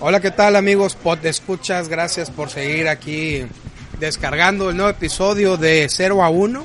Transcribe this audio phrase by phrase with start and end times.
[0.00, 1.88] Hola, ¿qué tal amigos Pod Escuchas?
[1.88, 3.44] Gracias por seguir aquí
[3.98, 6.64] descargando el nuevo episodio de 0 a 1.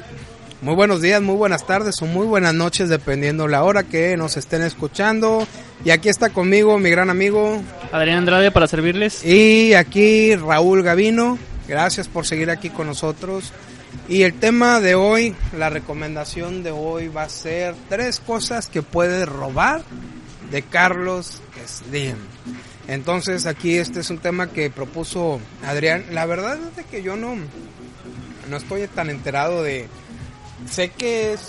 [0.61, 4.37] Muy buenos días, muy buenas tardes o muy buenas noches, dependiendo la hora que nos
[4.37, 5.47] estén escuchando.
[5.83, 7.59] Y aquí está conmigo mi gran amigo
[7.91, 9.25] Adrián Andrade para servirles.
[9.25, 11.39] Y aquí Raúl Gavino.
[11.67, 13.51] Gracias por seguir aquí con nosotros.
[14.07, 18.83] Y el tema de hoy, la recomendación de hoy va a ser tres cosas que
[18.83, 19.81] puedes robar
[20.53, 22.15] de Carlos Slim.
[22.87, 26.05] Entonces aquí este es un tema que propuso Adrián.
[26.11, 27.35] La verdad es que yo no,
[28.49, 29.87] no estoy tan enterado de...
[30.69, 31.41] Sé que es,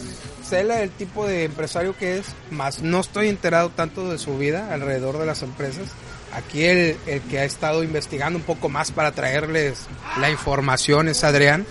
[0.43, 4.73] sé el tipo de empresario que es, más no estoy enterado tanto de su vida
[4.73, 5.89] alrededor de las empresas.
[6.33, 9.87] Aquí el, el que ha estado investigando un poco más para traerles
[10.19, 11.67] la información es Adrián.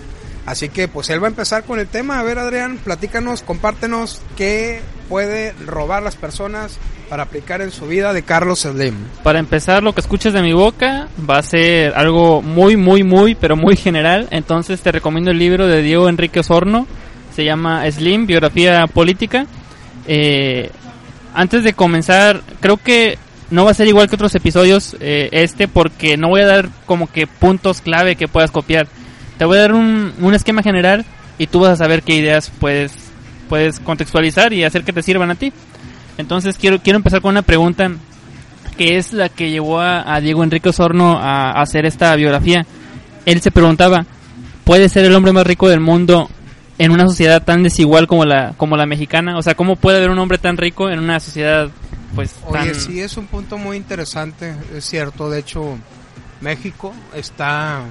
[0.46, 2.20] Así que pues él va a empezar con el tema.
[2.20, 8.12] A ver Adrián, platícanos, compártenos qué puede robar las personas para aplicar en su vida
[8.12, 8.94] de Carlos Slim.
[9.22, 13.34] Para empezar, lo que escuches de mi boca va a ser algo muy, muy, muy,
[13.34, 14.28] pero muy general.
[14.30, 16.86] Entonces te recomiendo el libro de Diego Enrique Osorno.
[17.34, 19.46] Se llama Slim, Biografía Política.
[20.06, 20.70] Eh,
[21.34, 23.18] antes de comenzar, creo que
[23.50, 26.68] no va a ser igual que otros episodios eh, este porque no voy a dar
[26.86, 28.86] como que puntos clave que puedas copiar.
[29.38, 31.04] Te voy a dar un, un esquema general
[31.38, 33.03] y tú vas a saber qué ideas puedes,
[33.44, 35.52] puedes contextualizar y hacer que te sirvan a ti.
[36.18, 37.90] Entonces quiero, quiero empezar con una pregunta
[38.76, 42.66] que es la que llevó a, Diego Enrique Osorno a, hacer esta biografía.
[43.26, 44.04] Él se preguntaba,
[44.64, 46.28] ¿puede ser el hombre más rico del mundo
[46.78, 49.38] en una sociedad tan desigual como la, como la mexicana?
[49.38, 51.70] O sea, ¿cómo puede haber un hombre tan rico en una sociedad
[52.14, 52.62] pues tan...
[52.62, 55.30] Oye, sí, es un punto muy interesante, es cierto.
[55.30, 55.78] De hecho,
[56.40, 57.82] México está...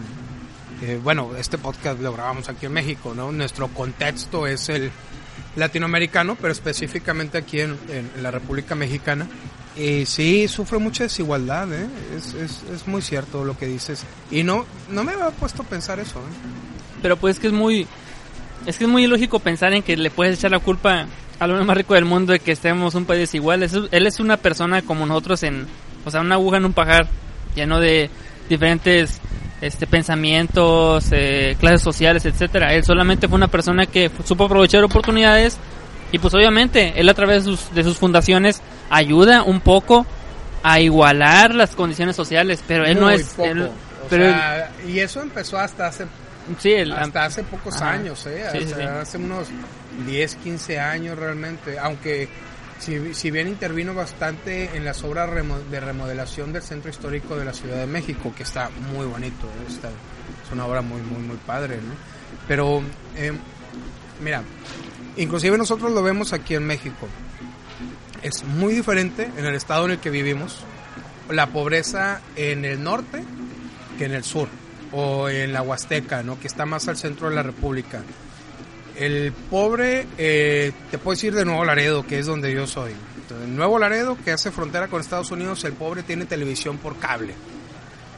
[0.82, 3.32] Eh, bueno, este podcast lo grabamos aquí en México, ¿no?
[3.32, 4.92] Nuestro contexto es el
[5.56, 7.78] latinoamericano, pero específicamente aquí en,
[8.22, 9.28] la República Mexicana.
[9.76, 11.88] Y sí, sufre mucha desigualdad, ¿eh?
[12.16, 14.04] es, es, es, muy cierto lo que dices.
[14.30, 16.20] Y no, no me había puesto a pensar eso.
[16.20, 17.02] ¿eh?
[17.02, 17.88] Pero pues que es muy,
[18.68, 21.08] es que es muy ilógico pensar en que le puedes echar la culpa
[21.40, 23.64] al hombre más rico del mundo de que estemos un país desigual.
[23.64, 25.66] él es una persona como nosotros en,
[26.06, 27.08] o sea, una aguja en un pajar
[27.56, 28.10] lleno de
[28.50, 29.20] diferentes
[29.68, 32.74] este pensamientos, eh, clases sociales, etcétera.
[32.74, 35.58] Él solamente fue una persona que supo aprovechar oportunidades
[36.12, 40.06] y pues obviamente él a través de sus, de sus fundaciones ayuda un poco
[40.64, 43.36] a igualar las condiciones sociales, pero él no es
[44.10, 44.36] pero
[44.88, 46.06] y eso empezó hasta hace
[46.60, 48.44] sí, hasta hace pocos años, ¿eh?
[49.00, 49.48] hace unos
[50.06, 52.28] 10, 15 años realmente, aunque
[52.80, 55.30] si, bien intervino bastante en las obras
[55.70, 59.68] de remodelación del centro histórico de la Ciudad de México, que está muy bonito, ¿eh?
[59.70, 61.94] es una obra muy, muy, muy padre, ¿no?
[62.48, 62.82] Pero,
[63.16, 63.32] eh,
[64.22, 64.44] mira,
[65.18, 67.08] inclusive nosotros lo vemos aquí en México.
[68.22, 70.60] Es muy diferente en el estado en el que vivimos,
[71.30, 73.24] la pobreza en el norte
[73.98, 74.48] que en el sur,
[74.92, 76.40] o en la Huasteca, ¿no?
[76.40, 78.02] Que está más al centro de la República
[78.96, 82.92] el pobre, eh, te puedo decir de Nuevo Laredo, que es donde yo soy.
[83.44, 87.34] en Nuevo Laredo, que hace frontera con Estados Unidos, el pobre tiene televisión por cable.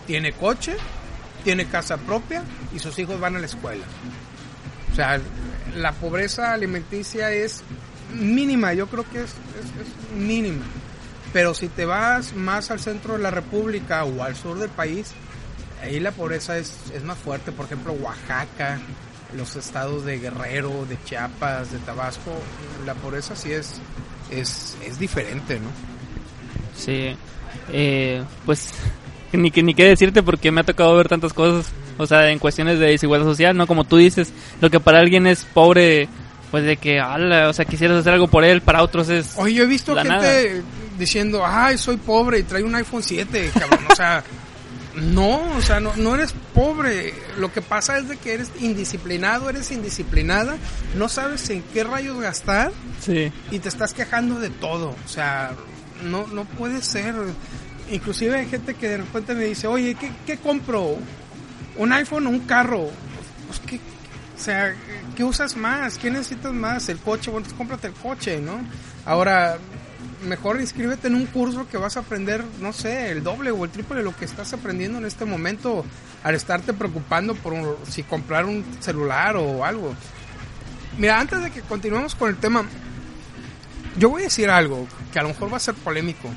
[0.08, 0.75] Tiene coche,
[1.44, 2.44] tiene casa propia
[2.74, 3.85] y sus hijos van a la escuela.
[4.91, 5.19] O sea,
[5.75, 7.64] la pobreza alimenticia es
[8.14, 10.66] mínima, yo creo que es, es mínima.
[11.34, 15.12] Pero si te vas más al centro de la República o al sur del país,
[15.81, 17.52] ahí la pobreza es, es más fuerte.
[17.52, 18.80] Por ejemplo, Oaxaca,
[19.34, 22.31] los estados de Guerrero, de Chiapas, de Tabasco,
[22.86, 23.80] la pobreza sí es,
[24.31, 25.69] es, es diferente, ¿no?
[26.75, 27.16] Sí,
[27.72, 28.70] eh, pues
[29.34, 32.79] ni, ni qué decirte porque me ha tocado ver tantas cosas, o sea, en cuestiones
[32.79, 33.67] de desigualdad social, ¿no?
[33.67, 36.08] Como tú dices, lo que para alguien es pobre,
[36.52, 39.34] pues de que, ala, o sea, quisieras hacer algo por él, para otros es...
[39.38, 40.61] Oye, yo he visto gente
[40.97, 44.23] diciendo, ay, soy pobre y trae un iPhone 7, cabrón, o sea...
[44.96, 47.14] No, o sea, no, no eres pobre.
[47.38, 50.56] Lo que pasa es de que eres indisciplinado, eres indisciplinada,
[50.96, 52.72] no sabes en qué rayos gastar
[53.02, 53.32] sí.
[53.52, 54.96] y te estás quejando de todo.
[55.06, 55.52] O sea,
[56.03, 57.16] no, no puede ser.
[57.92, 60.98] Inclusive hay gente que de repente me dice, oye, ¿qué, qué compro?
[61.78, 62.90] ¿Un iPhone o un carro?
[63.48, 63.80] Pues, ¿qué,
[64.36, 64.76] o sea,
[65.16, 65.98] ¿qué usas más?
[65.98, 66.90] ¿Qué necesitas más?
[66.90, 68.59] El coche, bueno, pues cómprate el coche, ¿no?
[69.06, 69.58] Ahora,
[70.26, 73.72] mejor inscríbete en un curso que vas a aprender, no sé, el doble o el
[73.72, 75.86] triple de lo que estás aprendiendo en este momento
[76.24, 79.94] al estarte preocupando por si comprar un celular o algo.
[80.98, 82.66] Mira, antes de que continuemos con el tema,
[83.98, 86.30] yo voy a decir algo que a lo mejor va a ser polémico,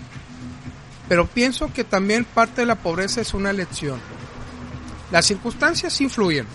[1.08, 3.98] pero pienso que también parte de la pobreza es una lección.
[5.10, 6.46] Las circunstancias influyen,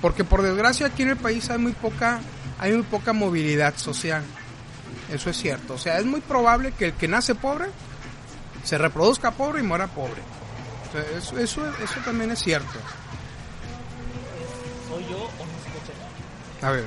[0.00, 2.20] porque por desgracia aquí en el país hay muy poca,
[2.58, 4.22] hay muy poca movilidad social.
[5.12, 5.74] Eso es cierto.
[5.74, 7.66] O sea, es muy probable que el que nace pobre
[8.64, 10.22] se reproduzca pobre y muera pobre.
[11.16, 12.78] eso, eso, eso también es cierto.
[14.88, 16.84] ¿Soy yo o no A ver.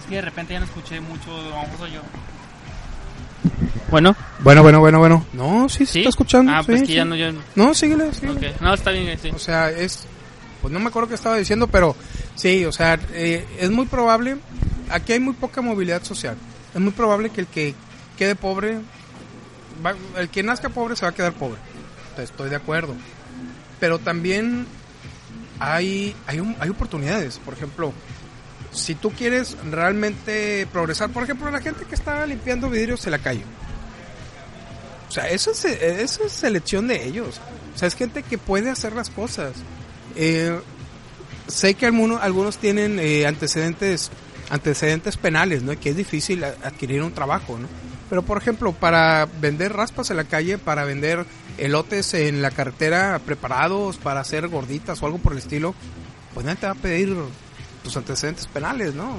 [0.00, 2.00] Es que de repente ya no escuché mucho, vamos soy yo.
[3.90, 4.14] Bueno.
[4.40, 5.26] Bueno, bueno, bueno, bueno.
[5.32, 6.00] No, sí, ¿Sí?
[6.00, 6.52] está escuchando.
[6.52, 7.32] Ah, pues que ya no, yo...
[7.54, 8.54] No, síguele, síguele.
[8.60, 9.30] No, está bien, sí.
[9.34, 10.06] O sea, es...
[10.60, 11.96] Pues no me acuerdo qué estaba diciendo, pero
[12.34, 14.36] sí, o sea, eh, es muy probable...
[14.90, 16.36] Aquí hay muy poca movilidad social.
[16.74, 17.74] Es muy probable que el que
[18.16, 18.80] quede pobre...
[20.16, 21.58] el que nazca pobre se va a quedar pobre.
[22.18, 22.94] Estoy de acuerdo.
[23.78, 24.66] Pero también
[25.58, 27.38] hay, hay, hay oportunidades.
[27.38, 27.92] Por ejemplo,
[28.72, 33.18] si tú quieres realmente progresar, por ejemplo, la gente que está limpiando vidrios en la
[33.18, 33.44] calle
[35.10, 37.40] o sea, eso es, eso es selección de ellos.
[37.74, 39.54] O sea, es gente que puede hacer las cosas.
[40.14, 40.56] Eh,
[41.48, 44.12] sé que algunos, algunos tienen eh, antecedentes
[44.50, 45.78] antecedentes penales, ¿no?
[45.78, 47.68] Que es difícil adquirir un trabajo, ¿no?
[48.10, 51.24] Pero, por ejemplo, para vender raspas en la calle, para vender
[51.58, 55.74] elotes en la carretera preparados para hacer gorditas o algo por el estilo,
[56.34, 57.16] pues nadie te va a pedir
[57.84, 59.16] tus antecedentes penales, ¿no?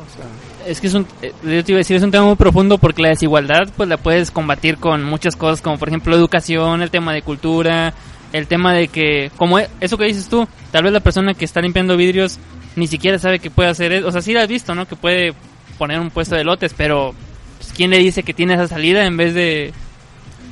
[0.67, 2.77] Es que es un, eh, yo te iba a decir, es un tema muy profundo
[2.77, 6.91] porque la desigualdad pues la puedes combatir con muchas cosas como por ejemplo educación, el
[6.91, 7.93] tema de cultura,
[8.33, 11.45] el tema de que, como e, eso que dices tú, tal vez la persona que
[11.45, 12.39] está limpiando vidrios
[12.75, 14.87] ni siquiera sabe que puede hacer eso, o sea, sí la has visto, ¿no?
[14.87, 15.33] Que puede
[15.77, 17.13] poner un puesto de lotes, pero
[17.57, 19.73] pues, ¿quién le dice que tiene esa salida en vez de...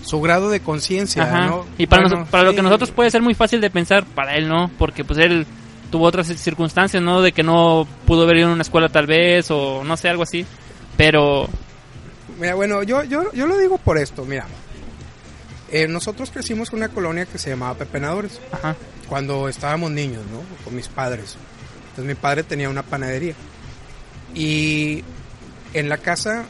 [0.03, 1.65] Su grado de conciencia, ¿no?
[1.77, 4.71] Y para, para lo que nosotros puede ser muy fácil de pensar, para él no,
[4.77, 5.45] porque pues él
[5.91, 7.21] tuvo otras circunstancias, ¿no?
[7.21, 10.45] De que no pudo ver en una escuela tal vez o no sé, algo así.
[10.97, 11.47] Pero...
[12.39, 14.45] Mira, bueno, yo, yo, yo lo digo por esto, mira.
[15.71, 18.39] Eh, nosotros crecimos en una colonia que se llamaba Pepenadores.
[18.51, 18.75] Ajá.
[19.07, 20.41] Cuando estábamos niños, ¿no?
[20.63, 21.37] Con mis padres.
[21.99, 23.33] Entonces mi padre tenía una panadería.
[24.33, 25.03] Y
[25.73, 26.45] en la casa,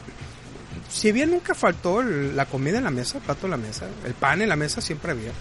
[0.88, 4.14] si bien nunca faltó la comida en la mesa, el plato en la mesa, el
[4.14, 5.32] pan en la mesa siempre había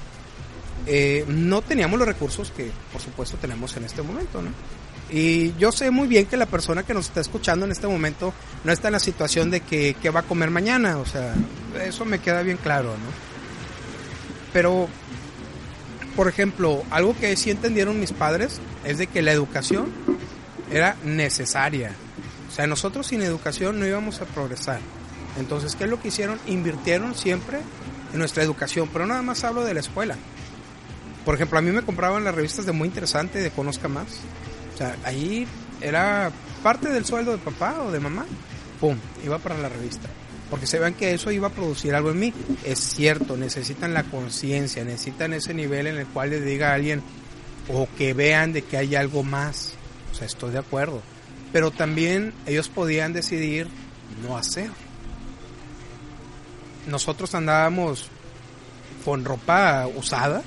[0.88, 4.50] eh, no teníamos los recursos que por supuesto tenemos en este momento, ¿no?
[5.12, 8.34] Y yo sé muy bien que la persona que nos está escuchando en este momento
[8.64, 11.36] no está en la situación de que, va a comer mañana, o sea,
[11.84, 13.30] eso me queda bien claro, ¿no?
[14.52, 14.88] Pero,
[16.16, 19.88] por ejemplo, algo que sí entendieron mis padres es de que la educación
[20.72, 21.92] era necesaria.
[22.50, 24.80] O sea, nosotros sin educación no íbamos a progresar.
[25.38, 26.40] Entonces, ¿qué es lo que hicieron?
[26.48, 27.60] Invirtieron siempre
[28.12, 30.16] en nuestra educación, pero nada más hablo de la escuela.
[31.26, 34.08] Por ejemplo, a mí me compraban las revistas de Muy Interesante, de Conozca Más.
[34.74, 35.48] O sea, ahí
[35.82, 36.32] era
[36.64, 38.26] parte del sueldo de papá o de mamá.
[38.80, 38.98] ¡Pum!
[39.24, 40.10] Iba para la revista.
[40.50, 42.34] Porque se vean que eso iba a producir algo en mí.
[42.64, 47.04] Es cierto, necesitan la conciencia, necesitan ese nivel en el cual le diga a alguien
[47.72, 49.74] o que vean de que hay algo más.
[50.12, 51.02] O sea, estoy de acuerdo.
[51.54, 53.68] Pero también ellos podían decidir
[54.24, 54.70] no hacer.
[56.88, 58.10] Nosotros andábamos
[59.06, 60.42] con ropa usada,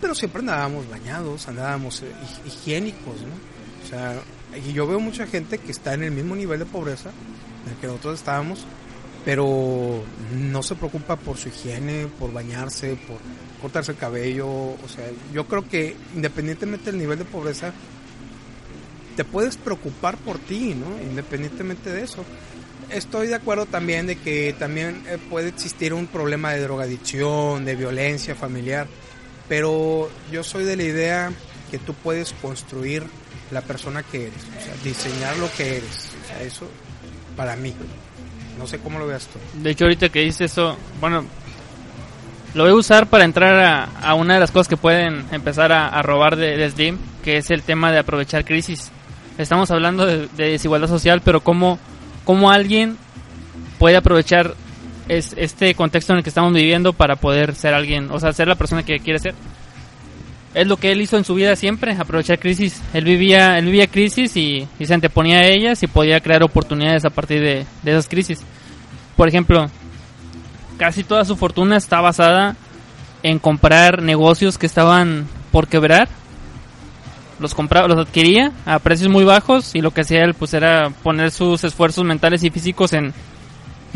[0.00, 2.12] pero siempre andábamos bañados, andábamos eh,
[2.46, 3.84] higiénicos, ¿no?
[3.84, 4.20] O sea,
[4.66, 7.10] y yo veo mucha gente que está en el mismo nivel de pobreza
[7.64, 8.64] en el que nosotros estábamos,
[9.26, 10.02] pero
[10.32, 13.18] no se preocupa por su higiene, por bañarse, por
[13.60, 15.04] cortarse el cabello, o sea,
[15.34, 17.74] yo creo que independientemente del nivel de pobreza,
[19.16, 21.02] te puedes preocupar por ti, ¿no?
[21.02, 22.24] Independientemente de eso.
[22.88, 27.74] Estoy de acuerdo también de que también eh, puede existir un problema de drogadicción, de
[27.74, 28.86] violencia familiar
[29.48, 31.32] pero yo soy de la idea
[31.70, 33.04] que tú puedes construir
[33.50, 36.10] la persona que eres, o sea, diseñar lo que eres,
[36.42, 36.68] eso
[37.36, 37.74] para mí.
[38.58, 39.38] No sé cómo lo veas tú.
[39.60, 41.24] De hecho, ahorita que dices eso, bueno,
[42.54, 46.00] lo voy a usar para entrar a, una de las cosas que pueden empezar a,
[46.02, 48.90] robar de, Slim, que es el tema de aprovechar crisis.
[49.36, 51.78] Estamos hablando de, desigualdad social, pero cómo,
[52.24, 52.96] cómo alguien
[53.78, 54.54] puede aprovechar
[55.08, 58.48] es este contexto en el que estamos viviendo para poder ser alguien, o sea, ser
[58.48, 59.34] la persona que quiere ser.
[60.56, 62.80] Es lo que él hizo en su vida siempre, aprovechar crisis.
[62.94, 67.10] Él vivía, él vivía crisis y, se anteponía a ellas y podía crear oportunidades a
[67.10, 68.40] partir de, esas crisis.
[69.18, 69.66] Por ejemplo,
[70.78, 72.56] casi toda su fortuna está basada
[73.22, 76.08] en comprar negocios que estaban por quebrar.
[77.38, 80.88] Los compraba, los adquiría a precios muy bajos y lo que hacía él pues era
[81.02, 83.12] poner sus esfuerzos mentales y físicos en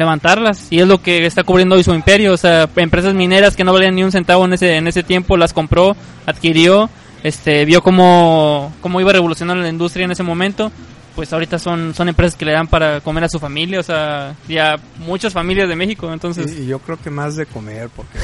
[0.01, 3.63] levantarlas y es lo que está cubriendo hoy su imperio, o sea, empresas mineras que
[3.63, 6.91] no valían ni un centavo en ese en ese tiempo las compró, adquirió,
[7.23, 10.73] este vio cómo cómo iba a revolucionar la industria en ese momento,
[11.15, 14.35] pues ahorita son son empresas que le dan para comer a su familia, o sea,
[14.49, 18.19] ya muchas familias de México, entonces y, yo creo que más de comer porque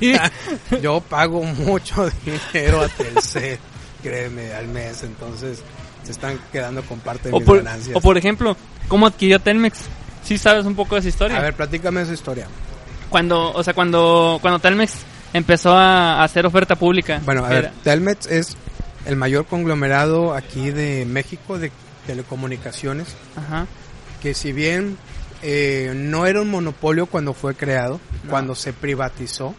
[0.82, 3.58] yo pago mucho dinero a Telcel,
[4.02, 5.62] créeme, al mes, entonces
[6.04, 7.96] se están quedando con parte de mis ganancias.
[7.96, 8.56] O por ejemplo,
[8.86, 9.80] ¿cómo adquirió Telmex?
[10.26, 11.38] ¿Sí sabes un poco de esa historia?
[11.38, 12.48] A ver, platícame esa historia.
[13.08, 14.92] Cuando, o sea, cuando, cuando Telmex
[15.32, 17.20] empezó a, hacer oferta pública.
[17.24, 18.56] Bueno, a ver, Telmex es
[19.06, 21.70] el mayor conglomerado aquí de México de
[22.08, 23.14] telecomunicaciones.
[23.36, 23.66] Ajá.
[24.20, 24.98] Que si bien
[25.42, 29.54] eh, no era un monopolio cuando fue creado, cuando se privatizó,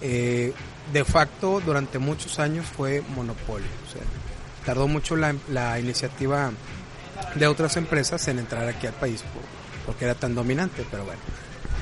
[0.00, 0.54] eh,
[0.94, 3.68] de facto durante muchos años fue monopolio.
[3.86, 4.00] O sea,
[4.64, 6.52] tardó mucho la, la iniciativa
[7.34, 9.22] de otras empresas en entrar aquí al país
[9.86, 11.20] porque era tan dominante, pero bueno.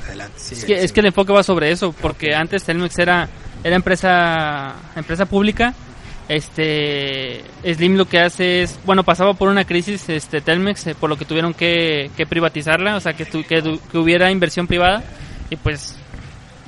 [0.06, 3.26] Adelante, es, que, es que el enfoque va sobre eso, porque antes Telmex era,
[3.64, 5.74] era empresa, empresa pública,
[6.28, 11.10] este Slim lo que hace es bueno pasaba por una crisis este Telmex eh, por
[11.10, 15.02] lo que tuvieron que, que privatizarla o sea que, que, que, hubiera inversión privada.
[15.50, 15.96] Y pues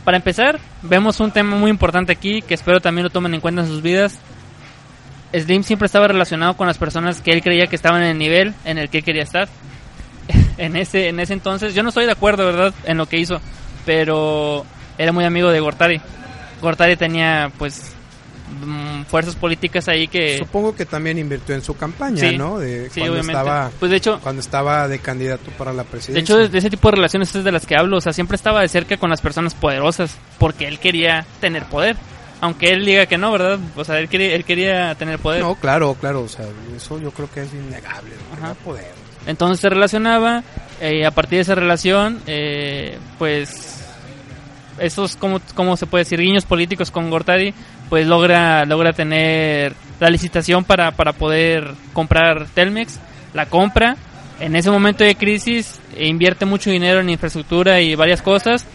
[0.04, 3.62] para empezar vemos un tema muy importante aquí que espero también lo tomen en cuenta
[3.62, 4.18] en sus vidas.
[5.32, 8.54] Slim siempre estaba relacionado con las personas que él creía que estaban en el nivel
[8.64, 9.48] en el que quería estar
[10.58, 11.74] en ese, en ese entonces.
[11.74, 13.40] Yo no estoy de acuerdo, ¿verdad?, en lo que hizo,
[13.84, 14.64] pero
[14.98, 16.00] era muy amigo de Gortari.
[16.60, 17.92] Gortari tenía, pues,
[18.64, 20.38] mm, fuerzas políticas ahí que...
[20.38, 22.58] Supongo que también invirtió en su campaña, ¿no?
[22.58, 24.18] De sí, cuando Estaba, pues de hecho...
[24.22, 26.34] Cuando estaba de candidato para la presidencia.
[26.36, 27.98] De hecho, de ese tipo de relaciones es de las que hablo.
[27.98, 31.96] O sea, siempre estaba de cerca con las personas poderosas porque él quería tener poder.
[32.40, 33.58] Aunque él diga que no, ¿verdad?
[33.76, 35.42] O sea, él quería, él quería tener poder.
[35.42, 36.22] No, claro, claro.
[36.22, 38.12] O sea, eso yo creo que es innegable.
[38.40, 38.54] ¿no?
[38.56, 39.05] Poder.
[39.26, 40.42] Entonces se relacionaba,
[40.80, 43.84] eh, a partir de esa relación, eh, pues
[44.78, 46.20] esos, como, ¿cómo se puede decir?
[46.20, 47.54] Guiños políticos con Gortari,
[47.88, 53.00] pues logra, logra tener la licitación para, para poder comprar Telmex,
[53.34, 53.96] la compra,
[54.38, 58.66] en ese momento de crisis e invierte mucho dinero en infraestructura y varias cosas,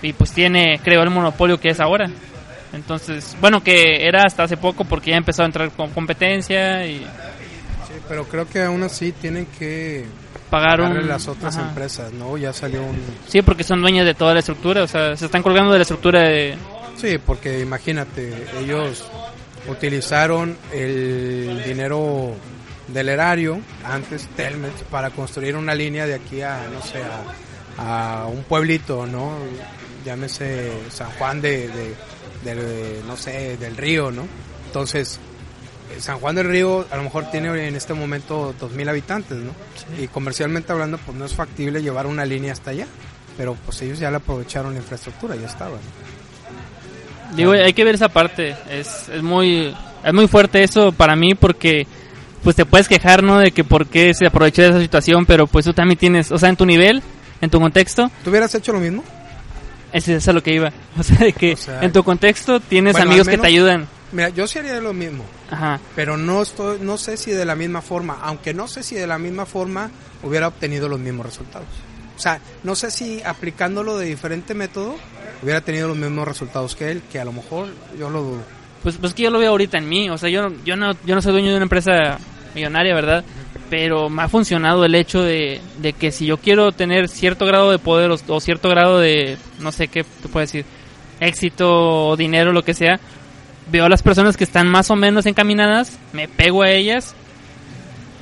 [0.00, 2.08] y pues tiene, creo, el monopolio que es ahora.
[2.72, 7.06] Entonces, bueno, que era hasta hace poco porque ya empezó a entrar con competencia y
[8.08, 10.04] pero creo que aún así tienen que
[10.50, 12.36] pagar las otras empresas, ¿no?
[12.36, 12.96] Ya salió un...
[13.26, 15.82] Sí, porque son dueños de toda la estructura, o sea, se están colgando de la
[15.82, 16.56] estructura de...
[16.96, 19.04] Sí, porque imagínate, ellos
[19.68, 22.34] utilizaron el dinero
[22.88, 27.00] del erario, antes Telmex, para construir una línea de aquí a, no sé,
[27.78, 29.38] a, un pueblito, ¿no?
[30.04, 31.68] Llámese San Juan de,
[32.44, 34.26] de, no sé, del río, ¿no?
[34.66, 35.18] Entonces,
[35.98, 39.52] San Juan del Río a lo mejor tiene en este momento 2.000 habitantes, ¿no?
[40.02, 42.86] Y comercialmente hablando, pues no es factible llevar una línea hasta allá.
[43.36, 45.78] Pero pues ellos ya le aprovecharon la infraestructura, ya estaba.
[47.34, 48.54] Digo, hay que ver esa parte.
[48.70, 51.86] Es, es, muy, es muy fuerte eso para mí porque
[52.42, 53.38] pues te puedes quejar, ¿no?
[53.38, 56.38] De que por qué se aprovechó de esa situación, pero pues tú también tienes, o
[56.38, 57.02] sea, en tu nivel,
[57.40, 58.10] en tu contexto.
[58.22, 59.02] ¿Tú hubieras hecho lo mismo?
[59.92, 60.72] Es a lo que iba.
[60.98, 63.88] O sea, de que en tu contexto tienes amigos que te ayudan.
[64.12, 65.24] Mira, yo sí haría lo mismo.
[65.50, 65.80] Ajá.
[65.96, 69.06] Pero no estoy, no sé si de la misma forma, aunque no sé si de
[69.06, 69.90] la misma forma
[70.22, 71.68] hubiera obtenido los mismos resultados.
[72.16, 74.94] O sea, no sé si aplicándolo de diferente método
[75.42, 78.42] hubiera tenido los mismos resultados que él, que a lo mejor yo lo dudo.
[78.82, 81.14] Pues, pues que yo lo veo ahorita en mí, o sea, yo, yo, no, yo
[81.14, 82.18] no soy dueño de una empresa
[82.54, 83.24] millonaria, ¿verdad?
[83.70, 87.70] Pero me ha funcionado el hecho de, de que si yo quiero tener cierto grado
[87.70, 90.64] de poder o, o cierto grado de, no sé qué te puedo decir,
[91.20, 93.00] éxito o dinero, lo que sea,
[93.70, 97.14] veo a las personas que están más o menos encaminadas, me pego a ellas.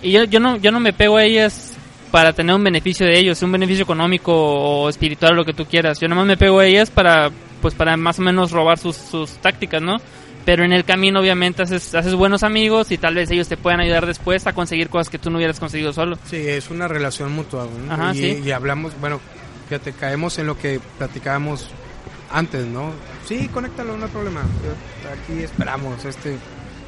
[0.03, 1.75] Y yo, yo, no, yo no me pego a ellas
[2.11, 6.01] para tener un beneficio de ellos, un beneficio económico o espiritual, lo que tú quieras.
[6.01, 7.31] Yo nomás me pego a ellas para,
[7.61, 9.99] pues, para más o menos robar sus, sus tácticas, ¿no?
[10.45, 13.81] Pero en el camino, obviamente, haces, haces buenos amigos y tal vez ellos te puedan
[13.81, 16.19] ayudar después a conseguir cosas que tú no hubieras conseguido solo.
[16.25, 17.69] Sí, es una relación mutua.
[18.15, 19.21] y, y hablamos, bueno,
[19.69, 21.69] fíjate, caemos en lo que platicábamos
[22.31, 22.93] antes, ¿no?
[23.27, 24.43] Sí, conéctalo, no hay problema.
[25.13, 26.39] Aquí esperamos, este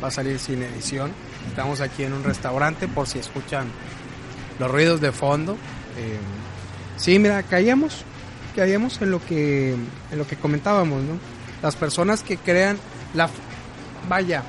[0.03, 1.13] va a salir sin edición.
[1.49, 3.67] Estamos aquí en un restaurante por si escuchan
[4.59, 5.57] los ruidos de fondo.
[5.99, 6.19] Eh,
[6.97, 8.05] sí, mira, caíamos,
[8.55, 11.19] caíamos en lo que en lo que comentábamos, ¿no?
[11.63, 12.79] Las personas que crean
[13.15, 13.29] la
[14.09, 14.45] vaya.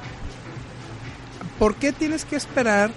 [1.59, 2.91] ¿Por qué tienes que esperar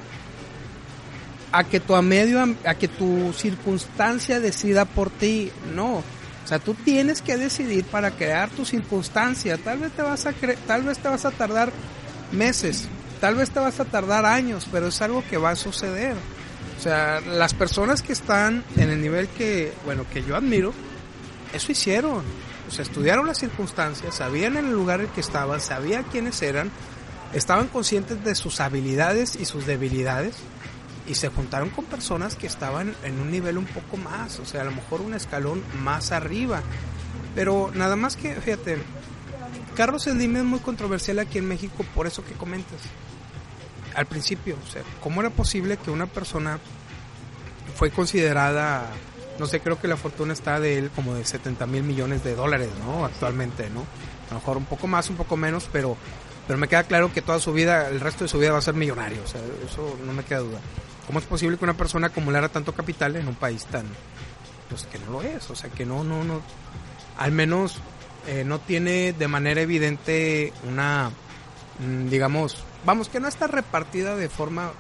[1.53, 5.51] a que tu medio a que tu circunstancia decida por ti?
[5.75, 6.03] No
[6.47, 9.59] o sea, tú tienes que decidir para crear tu circunstancia.
[9.59, 10.33] Tal vez te vas a
[10.65, 11.73] tal vez te vas a tardar
[12.31, 12.87] meses,
[13.21, 16.15] tal vez te vas a tardar años, pero es algo que va a suceder.
[16.79, 20.73] O sea, las personas que están en el nivel que, bueno, que yo admiro,
[21.53, 22.23] eso hicieron.
[22.69, 26.71] O sea, estudiaron las circunstancias, sabían en el lugar en que estaban, sabían quiénes eran,
[27.33, 30.37] estaban conscientes de sus habilidades y sus debilidades
[31.07, 34.63] y se juntaron con personas que estaban en un nivel un poco más, o sea,
[34.63, 36.63] a lo mejor un escalón más arriba.
[37.35, 38.79] Pero nada más que, fíjate,
[39.77, 42.81] Carlos Slim es muy controversial aquí en México por eso que comentas.
[43.95, 46.59] Al principio, o sea, ¿cómo era posible que una persona
[47.75, 48.91] fue considerada
[49.39, 52.35] no sé, creo que la fortuna está de él como de 70 mil millones de
[52.35, 53.05] dólares, ¿no?
[53.05, 53.81] Actualmente, ¿no?
[54.31, 55.97] A lo mejor un poco más, un poco menos, pero,
[56.47, 58.63] pero me queda claro que toda su vida, el resto de su vida va a
[58.63, 60.59] ser millonario, o sea, eso no me queda duda.
[61.07, 63.87] ¿Cómo es posible que una persona acumulara tanto capital en un país tan,
[64.69, 65.49] pues que no lo es?
[65.51, 66.41] O sea, que no, no, no,
[67.19, 67.79] al menos
[68.27, 71.11] eh, no tiene de manera evidente una,
[71.79, 74.73] mm, digamos, vamos, que no está repartida de forma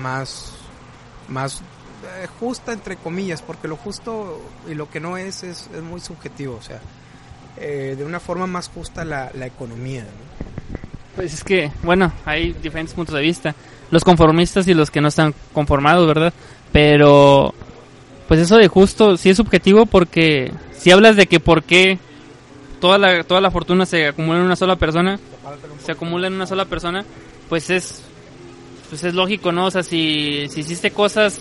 [0.00, 0.52] más,
[1.28, 6.00] más eh, justa entre comillas, porque lo justo y lo que no es es, muy
[6.00, 6.80] subjetivo, o sea,
[7.56, 10.04] eh, de una forma más justa la, la economía.
[11.14, 13.54] Pues es que, bueno, hay diferentes puntos de vista,
[13.92, 16.32] los conformistas y los que no están conformados, ¿verdad?
[16.72, 17.54] Pero,
[18.26, 21.98] pues eso de justo sí es subjetivo porque si hablas de que por qué
[22.80, 25.20] toda la, toda la fortuna se acumula en una sola persona,
[25.84, 27.04] se acumula en una sola persona,
[27.48, 28.02] pues es
[28.88, 29.66] pues es lógico, ¿no?
[29.66, 31.40] O sea, si, si hiciste cosas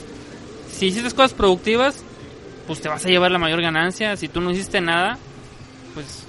[0.71, 2.03] si hiciste cosas productivas,
[2.67, 4.17] pues te vas a llevar la mayor ganancia.
[4.17, 5.17] Si tú no hiciste nada,
[5.93, 6.25] pues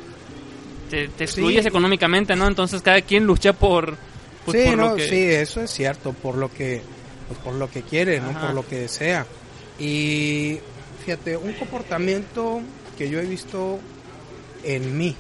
[0.91, 2.47] te, excluyes económicamente, ¿no?
[2.47, 3.97] Entonces cada quien lucha por,
[4.45, 6.83] pues, sí, no, sí, eso es cierto, por lo que,
[7.29, 8.33] pues, por lo que quiere, ¿no?
[8.41, 9.27] Por lo que desea.
[9.79, 10.59] Y
[11.05, 12.61] fíjate, un comportamiento
[12.97, 13.79] que yo he visto
[14.65, 15.17] en mí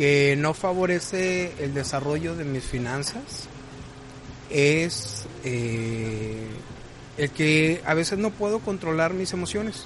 [0.00, 3.48] que no favorece el desarrollo de mis finanzas
[4.48, 6.46] es eh,
[7.18, 9.84] el que a veces no puedo controlar mis emociones.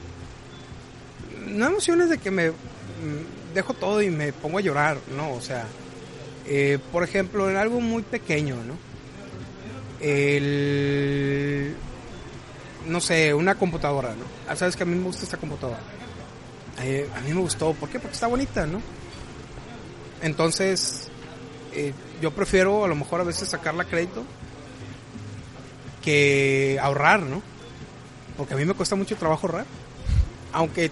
[1.47, 5.41] No emociones de que me mm, dejo todo y me pongo a llorar, no, o
[5.41, 5.67] sea,
[6.47, 8.77] eh, por ejemplo, en algo muy pequeño, ¿no?
[10.01, 11.75] El,
[12.87, 14.25] no sé, una computadora, ¿no?
[14.49, 15.81] Ah, sabes que a mí me gusta esta computadora.
[16.83, 17.99] Eh, a mí me gustó, ¿por qué?
[17.99, 18.83] Porque está bonita, ¿no?
[20.21, 21.09] Entonces,
[21.73, 24.25] eh, yo prefiero a lo mejor a veces sacarla a crédito
[26.03, 27.43] que ahorrar, ¿no?
[28.37, 29.67] Porque a mí me cuesta mucho trabajo ahorrar.
[30.53, 30.91] Aunque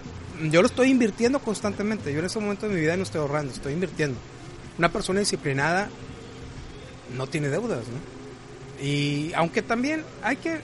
[0.49, 2.11] yo lo estoy invirtiendo constantemente.
[2.11, 4.17] Yo en ese momento de mi vida no estoy ahorrando, estoy invirtiendo.
[4.77, 5.89] Una persona disciplinada
[7.15, 8.83] no tiene deudas, ¿no?
[8.83, 10.61] Y aunque también hay que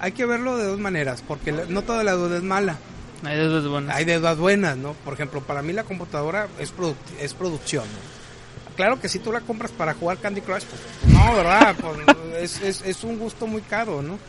[0.00, 2.78] hay que verlo de dos maneras, porque no toda la deuda es mala.
[3.24, 3.96] Hay deudas buenas.
[3.96, 4.92] Hay deudas buenas, ¿no?
[4.92, 6.72] Por ejemplo, para mí la computadora es,
[7.20, 8.18] es producción, ¿no?
[8.78, 11.74] claro que si tú la compras para jugar Candy Crush, pues, no, ¿verdad?
[11.82, 14.20] Pues, es, es, un gusto muy caro, ¿no?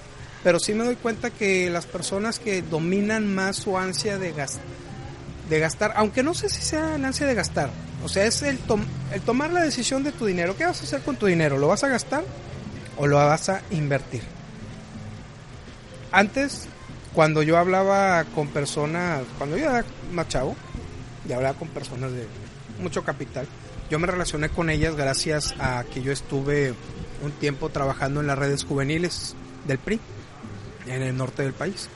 [0.43, 4.33] Pero sí me doy cuenta que las personas que dominan más su ansia de,
[5.49, 7.69] de gastar, aunque no sé si sea la ansia de gastar,
[8.03, 8.59] o sea, es el,
[9.13, 10.55] el tomar la decisión de tu dinero.
[10.55, 11.57] ¿Qué vas a hacer con tu dinero?
[11.57, 12.23] ¿Lo vas a gastar
[12.97, 14.21] o lo vas a invertir?
[16.12, 16.67] Antes,
[17.13, 20.55] cuando yo hablaba con personas, cuando yo era más chavo,
[21.27, 22.25] y hablaba con personas de
[22.79, 23.47] mucho capital,
[23.89, 26.73] yo me relacioné con ellas gracias a que yo estuve
[27.21, 29.35] un tiempo trabajando en las redes juveniles
[29.67, 29.99] del PRI
[30.88, 31.89] en el norte del país.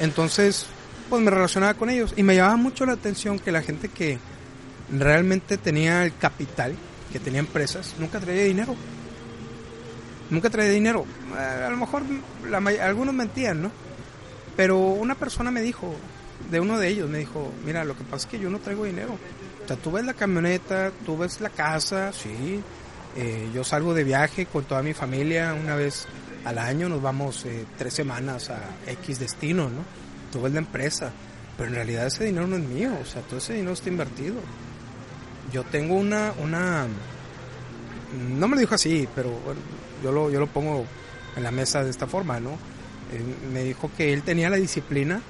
[0.00, 0.66] Entonces,
[1.08, 4.18] pues me relacionaba con ellos y me llamaba mucho la atención que la gente que
[4.90, 6.74] realmente tenía el capital,
[7.12, 8.74] que tenía empresas, nunca traía dinero.
[10.30, 11.04] Nunca traía dinero.
[11.36, 12.02] A lo mejor
[12.80, 13.70] algunos mentían, ¿no?
[14.56, 15.94] Pero una persona me dijo,
[16.50, 18.84] de uno de ellos, me dijo, mira, lo que pasa es que yo no traigo
[18.84, 19.18] dinero.
[19.64, 22.62] O sea, tú ves la camioneta, tú ves la casa, sí.
[23.16, 26.06] Eh, yo salgo de viaje con toda mi familia una vez
[26.44, 29.84] al año, nos vamos eh, tres semanas a X destino, ¿no?
[30.32, 31.12] Tú ves la empresa,
[31.56, 34.34] pero en realidad ese dinero no es mío, o sea, todo ese dinero está invertido.
[35.52, 36.86] Yo tengo una, una,
[38.38, 39.30] no me lo dijo así, pero
[40.02, 40.84] yo lo, yo lo pongo
[41.36, 42.52] en la mesa de esta forma, ¿no?
[43.12, 45.20] Eh, me dijo que él tenía la disciplina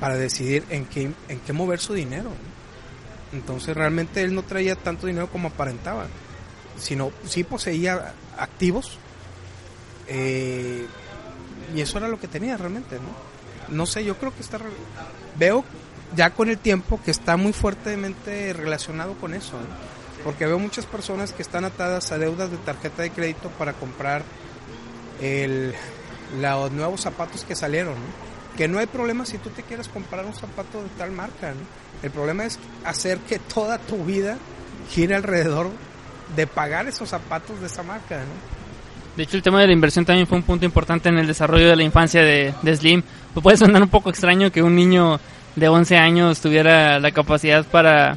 [0.00, 2.30] para decidir en qué, en qué mover su dinero.
[3.32, 6.06] Entonces realmente él no traía tanto dinero como aparentaba,
[6.78, 8.98] sino sí poseía activos
[10.08, 10.86] eh,
[11.74, 13.74] y eso era lo que tenía realmente, ¿no?
[13.74, 14.58] No sé, yo creo que está...
[15.38, 15.64] Veo
[16.14, 19.54] ya con el tiempo que está muy fuertemente relacionado con eso,
[20.24, 24.22] porque veo muchas personas que están atadas a deudas de tarjeta de crédito para comprar
[25.20, 25.74] el,
[26.40, 27.94] los nuevos zapatos que salieron,
[28.56, 31.54] que no hay problema si tú te quieres comprar un zapato de tal marca.
[32.02, 34.36] El problema es hacer que toda tu vida
[34.90, 35.70] gire alrededor
[36.36, 38.20] de pagar esos zapatos de esa marca.
[39.16, 41.68] De hecho, el tema de la inversión también fue un punto importante en el desarrollo
[41.68, 43.02] de la infancia de, Slim.
[43.34, 45.20] Pues puede sonar un poco extraño que un niño
[45.56, 48.16] de 11 años tuviera la capacidad para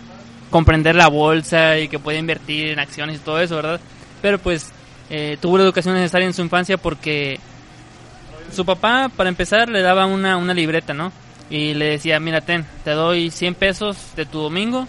[0.50, 3.80] comprender la bolsa y que puede invertir en acciones y todo eso, ¿verdad?
[4.22, 4.72] Pero pues
[5.10, 7.40] eh, tuvo la educación necesaria en su infancia porque
[8.52, 11.12] su papá, para empezar, le daba una, una libreta, ¿no?
[11.50, 14.88] Y le decía, mira, ten, te doy 100 pesos de tu domingo,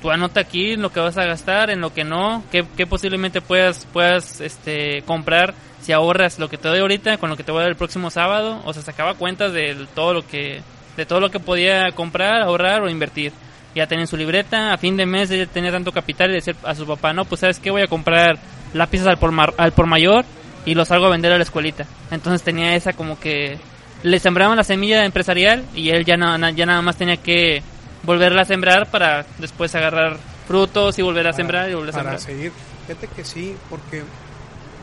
[0.00, 3.86] tú anota aquí lo que vas a gastar, en lo que no, que, posiblemente puedas,
[3.92, 7.60] puedas este, comprar si ahorras lo que te doy ahorita con lo que te voy
[7.60, 10.62] a dar el próximo sábado, o sea, sacaba cuentas de todo lo que,
[11.00, 13.32] de todo lo que podía comprar, ahorrar o invertir
[13.74, 16.74] ya tenía su libreta, a fin de mes ella tenía tanto capital y decir a
[16.74, 18.38] su papá, no, pues sabes qué, voy a comprar
[18.74, 20.26] lápices al por, al por mayor
[20.66, 21.86] y los salgo a vender a la escuelita.
[22.10, 23.58] Entonces tenía esa como que
[24.02, 27.62] le sembraban la semilla empresarial y él ya, ya nada más tenía que
[28.02, 32.18] volverla a sembrar para después agarrar frutos y volver a sembrar y volver a para
[32.18, 32.52] seguir.
[32.86, 34.02] Fíjate que sí, porque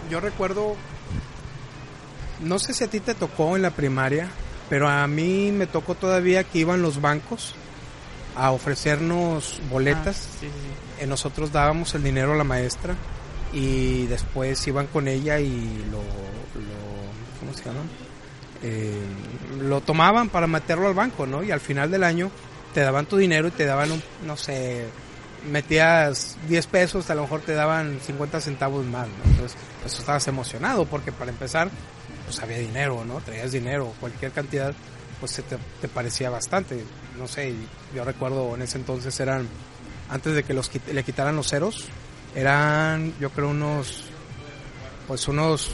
[0.10, 0.76] yo recuerdo,
[2.40, 4.30] no sé si a ti te tocó en la primaria,
[4.70, 7.56] pero a mí me tocó todavía que iban los bancos
[8.36, 10.30] a ofrecernos boletas.
[11.02, 12.96] Ah, nosotros dábamos el dinero a la maestra
[13.54, 16.02] y después iban con ella y lo,
[17.40, 17.82] ¿cómo se llama?
[18.64, 18.96] Eh,
[19.62, 21.44] lo tomaban para meterlo al banco, ¿no?
[21.44, 22.32] Y al final del año
[22.74, 24.86] te daban tu dinero y te daban, un, no sé,
[25.50, 29.32] metías 10 pesos, a lo mejor te daban 50 centavos más, ¿no?
[29.32, 31.70] Entonces, pues estabas emocionado porque para empezar,
[32.28, 33.22] pues había dinero, ¿no?
[33.22, 34.76] Traías dinero, cualquier cantidad
[35.22, 36.84] pues se te, parecía bastante.
[37.18, 37.56] No sé,
[37.96, 39.48] yo recuerdo en ese entonces eran,
[40.10, 41.86] antes de que los le quitaran los ceros,
[42.36, 44.04] eran yo creo unos,
[45.08, 45.72] pues unos,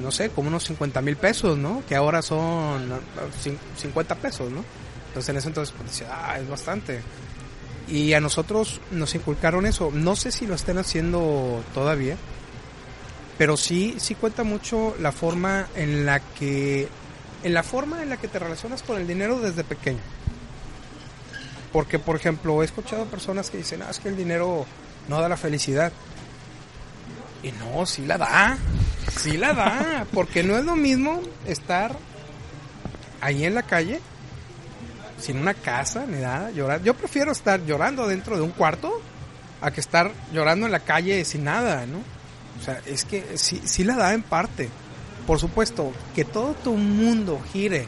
[0.00, 1.82] no sé, como unos 50 mil pesos, ¿no?
[1.86, 2.88] Que ahora son
[3.76, 4.64] 50 pesos, ¿no?
[5.08, 7.02] Entonces en ese entonces pues decía, ah, es bastante.
[7.88, 9.90] Y a nosotros nos inculcaron eso.
[9.92, 12.16] No sé si lo estén haciendo todavía,
[13.40, 16.86] pero sí, sí cuenta mucho la forma en la que
[17.42, 20.02] en la forma en la que te relacionas con el dinero desde pequeño.
[21.72, 24.66] Porque, por ejemplo, he escuchado personas que dicen, ah, es que el dinero
[25.08, 25.90] no da la felicidad.
[27.42, 28.58] Y no, sí la da,
[29.16, 31.96] sí la da, porque no es lo mismo estar
[33.22, 34.02] ahí en la calle,
[35.18, 36.82] sin una casa ni nada, llorar.
[36.82, 39.00] Yo prefiero estar llorando dentro de un cuarto
[39.62, 42.19] a que estar llorando en la calle sin nada, ¿no?
[42.60, 44.68] O sea, es que sí, sí la da en parte
[45.30, 47.86] por supuesto, que todo tu mundo gire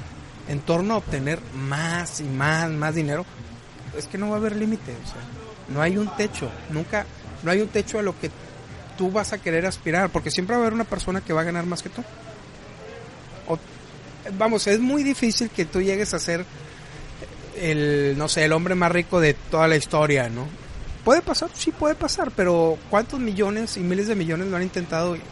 [0.48, 3.24] en torno a obtener más y más, más dinero,
[3.98, 5.20] es que no va a haber límite, o sea,
[5.68, 7.04] no hay un techo, nunca,
[7.42, 8.30] no hay un techo a lo que
[8.96, 11.44] tú vas a querer aspirar, porque siempre va a haber una persona que va a
[11.44, 12.04] ganar más que tú.
[14.38, 16.44] vamos, es muy difícil que tú llegues a ser
[17.60, 20.46] el, no sé, el hombre más rico de toda la historia, ¿no?
[21.04, 25.16] Puede pasar, sí puede pasar, pero ¿cuántos millones y miles de millones lo han intentado
[25.16, 25.22] y,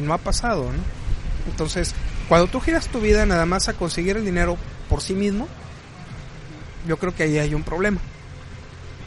[0.00, 0.78] no ha pasado, ¿no?
[1.50, 1.94] Entonces,
[2.28, 4.56] cuando tú giras tu vida nada más a conseguir el dinero
[4.88, 5.48] por sí mismo,
[6.86, 8.00] yo creo que ahí hay un problema.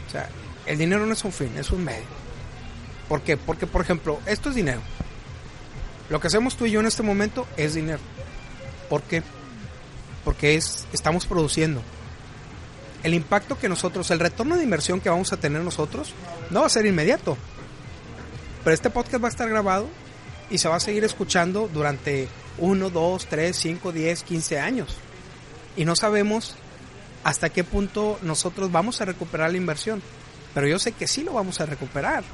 [0.06, 0.28] O sea,
[0.66, 2.04] el dinero no es un fin, es un medio.
[3.08, 3.36] ¿Por qué?
[3.36, 4.80] Porque, por ejemplo, esto es dinero.
[6.10, 8.00] Lo que hacemos tú y yo en este momento es dinero.
[8.88, 9.22] ¿Por qué?
[10.24, 11.82] Porque es, estamos produciendo.
[13.04, 16.14] El impacto que nosotros, el retorno de inversión que vamos a tener nosotros,
[16.50, 17.36] no va a ser inmediato.
[18.64, 19.88] Pero este podcast va a estar grabado
[20.50, 24.96] y se va a seguir escuchando durante 1, 2, 3, 5, 10, 15 años.
[25.76, 26.56] Y no sabemos
[27.24, 30.02] hasta qué punto nosotros vamos a recuperar la inversión.
[30.54, 32.24] Pero yo sé que sí lo vamos a recuperar.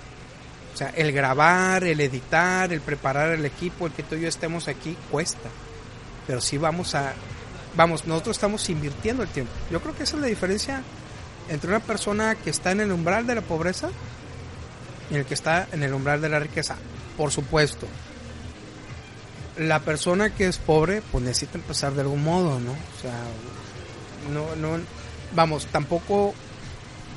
[0.72, 4.28] O sea, el grabar, el editar, el preparar el equipo, el que tú y yo
[4.28, 5.48] estemos aquí, cuesta.
[6.26, 7.12] Pero sí vamos a...
[7.76, 9.52] Vamos, nosotros estamos invirtiendo el tiempo.
[9.70, 10.82] Yo creo que esa es la diferencia
[11.48, 13.90] entre una persona que está en el umbral de la pobreza
[15.10, 16.76] y el que está en el umbral de la riqueza
[17.20, 17.86] por supuesto.
[19.58, 22.72] La persona que es pobre, pues necesita empezar de algún modo, ¿no?
[22.72, 23.12] O sea,
[24.32, 24.82] no, no,
[25.34, 26.32] vamos, tampoco,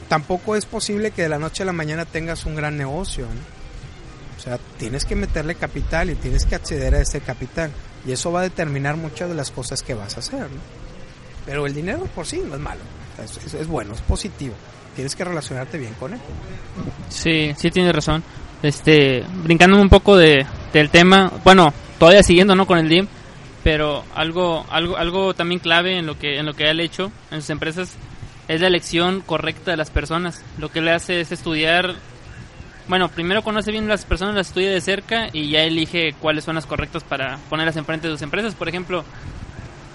[0.10, 4.38] tampoco es posible que de la noche a la mañana tengas un gran negocio, ¿no?
[4.38, 7.72] O sea, tienes que meterle capital y tienes que acceder a ese capital.
[8.06, 10.62] Y eso va a determinar muchas de las cosas que vas a hacer, ¿no?
[11.46, 12.82] Pero el dinero por sí no es malo,
[13.22, 14.54] es, bueno, es positivo.
[14.96, 16.20] Tienes que relacionarte bien con él.
[17.10, 18.24] Sí, sí tienes razón
[18.64, 23.08] este brincando un poco de, del tema bueno todavía siguiendo no con el DIM
[23.62, 27.12] pero algo algo algo también clave en lo que en lo que él ha hecho
[27.30, 27.96] en sus empresas
[28.48, 31.96] es la elección correcta de las personas lo que le hace es estudiar
[32.88, 36.56] bueno primero conoce bien las personas las estudia de cerca y ya elige cuáles son
[36.56, 39.04] las correctas para ponerlas enfrente de sus empresas por ejemplo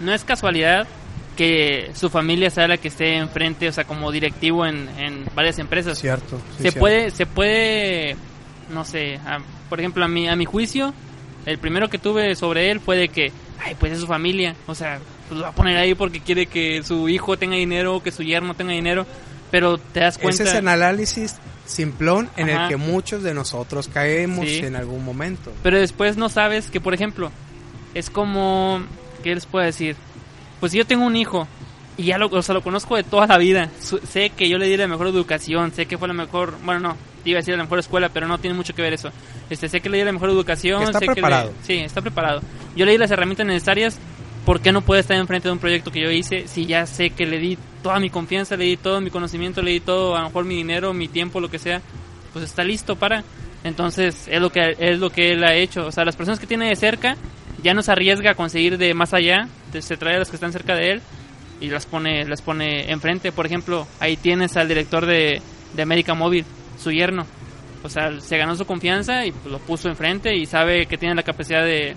[0.01, 0.87] no es casualidad
[1.37, 5.61] que su familia sea la que esté enfrente, o sea, como directivo en, en varias
[5.61, 5.97] empresas.
[5.97, 6.41] Cierto.
[6.59, 8.17] se puede, se puede
[8.71, 9.19] no sé,
[9.69, 10.93] por ejemplo, a mi, a mi juicio,
[11.47, 14.75] El primero que tuve sobre él fue de que, ay, pues es su familia, o
[14.75, 18.11] sea, pues lo va a poner ahí porque quiere que su hijo tenga dinero, que
[18.11, 19.07] su yerno tenga dinero,
[19.51, 20.43] pero te das cuenta...
[20.43, 25.53] Ese es el análisis simplón en el que muchos de nosotros caemos en algún momento.
[25.63, 27.31] Pero después no sabes que, por ejemplo,
[27.95, 28.81] es como,
[29.23, 29.97] ¿qué les puedo decir?
[30.61, 31.47] Pues yo tengo un hijo
[31.97, 34.67] y ya lo, o sea, lo conozco de toda la vida, sé que yo le
[34.67, 37.63] di la mejor educación, sé que fue la mejor, bueno, no, iba a decir la
[37.63, 39.11] mejor escuela, pero no tiene mucho que ver eso.
[39.51, 41.51] Este, sé que le di la mejor educación, está sé preparado.
[41.51, 42.41] Que sí, está preparado.
[42.77, 43.99] Yo le di las herramientas necesarias
[44.49, 47.11] ¿por qué no puede estar enfrente de un proyecto que yo hice si ya sé
[47.11, 50.21] que le di toda mi confianza, le di todo mi conocimiento, le di todo, a
[50.21, 51.83] lo mejor mi dinero, mi tiempo, lo que sea,
[52.33, 53.25] pues está listo para.
[53.63, 56.47] Entonces, es lo que es lo que él ha hecho, o sea, las personas que
[56.47, 57.19] tiene de cerca
[57.63, 60.53] ya no se arriesga a conseguir de más allá, se trae a las que están
[60.53, 61.03] cerca de él
[61.61, 65.43] y las pone las pone enfrente, por ejemplo, ahí tienes al director de
[65.75, 66.47] de América Móvil,
[66.79, 67.27] su yerno.
[67.85, 71.15] O sea, se ganó su confianza y pues, lo puso enfrente y sabe que tiene
[71.15, 71.97] la capacidad de,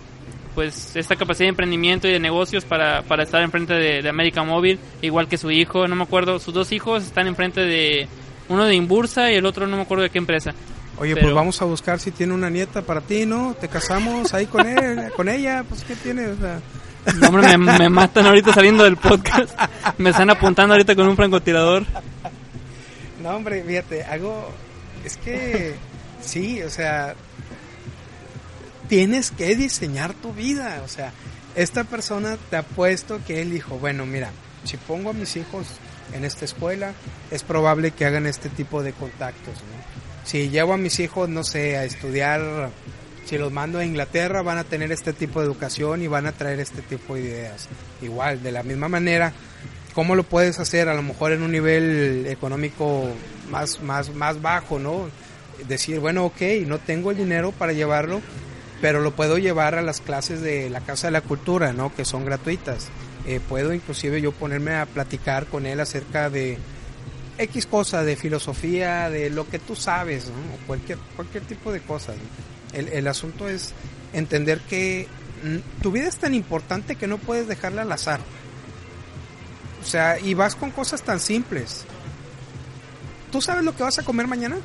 [0.55, 4.43] pues esta capacidad de emprendimiento y de negocios para, para estar enfrente de, de América
[4.43, 8.07] Móvil, igual que su hijo, no me acuerdo, sus dos hijos están enfrente de
[8.49, 10.53] uno de Imbursa y el otro no me acuerdo de qué empresa.
[10.97, 13.55] Oye, pues vamos a buscar si tiene una nieta para ti, ¿no?
[13.59, 16.27] Te casamos ahí con él, con ella, pues ¿qué tiene?
[16.27, 16.59] O sea...
[17.15, 19.59] No, hombre, me, me, matan ahorita saliendo del podcast.
[19.97, 21.83] Me están apuntando ahorita con un francotirador.
[23.23, 24.51] No, hombre, fíjate, hago...
[25.03, 25.73] Es que...
[26.21, 27.15] Sí, o sea,
[28.91, 30.81] tienes que diseñar tu vida.
[30.83, 31.13] O sea,
[31.55, 34.31] esta persona te ha puesto que él dijo, bueno, mira,
[34.65, 35.65] si pongo a mis hijos
[36.11, 36.91] en esta escuela,
[37.31, 39.55] es probable que hagan este tipo de contactos.
[40.25, 42.69] Si llevo a mis hijos, no sé, a estudiar,
[43.25, 46.33] si los mando a Inglaterra, van a tener este tipo de educación y van a
[46.33, 47.69] traer este tipo de ideas.
[48.01, 49.31] Igual, de la misma manera,
[49.93, 50.89] ¿cómo lo puedes hacer?
[50.89, 53.07] A lo mejor en un nivel económico
[53.49, 55.07] más, más, más bajo, ¿no?
[55.65, 58.21] Decir, bueno, ok, no tengo el dinero para llevarlo,
[58.81, 61.93] pero lo puedo llevar a las clases de la Casa de la Cultura, ¿no?
[61.93, 62.89] Que son gratuitas.
[63.27, 66.57] Eh, puedo inclusive yo ponerme a platicar con él acerca de
[67.37, 70.55] X cosa, de filosofía, de lo que tú sabes, ¿no?
[70.55, 72.15] O cualquier, cualquier tipo de cosas.
[72.73, 73.73] El, el asunto es
[74.13, 75.07] entender que
[75.81, 78.19] tu vida es tan importante que no puedes dejarla al azar.
[79.81, 81.85] O sea, y vas con cosas tan simples.
[83.31, 84.57] ¿Tú sabes lo que vas a comer mañana?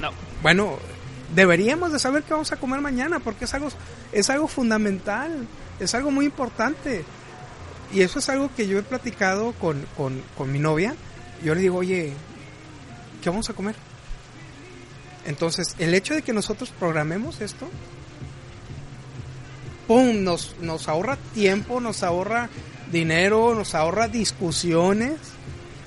[0.00, 0.10] No.
[0.42, 0.78] Bueno,
[1.34, 3.68] deberíamos de saber qué vamos a comer mañana porque es algo,
[4.12, 5.46] es algo fundamental,
[5.80, 7.04] es algo muy importante.
[7.92, 10.94] Y eso es algo que yo he platicado con, con mi novia.
[11.44, 12.14] Yo le digo, oye,
[13.22, 13.74] ¿qué vamos a comer?
[15.24, 17.68] Entonces, el hecho de que nosotros programemos esto,
[19.86, 20.24] ¡pum!
[20.24, 22.48] Nos, nos ahorra tiempo, nos ahorra
[22.90, 25.18] dinero, nos ahorra discusiones,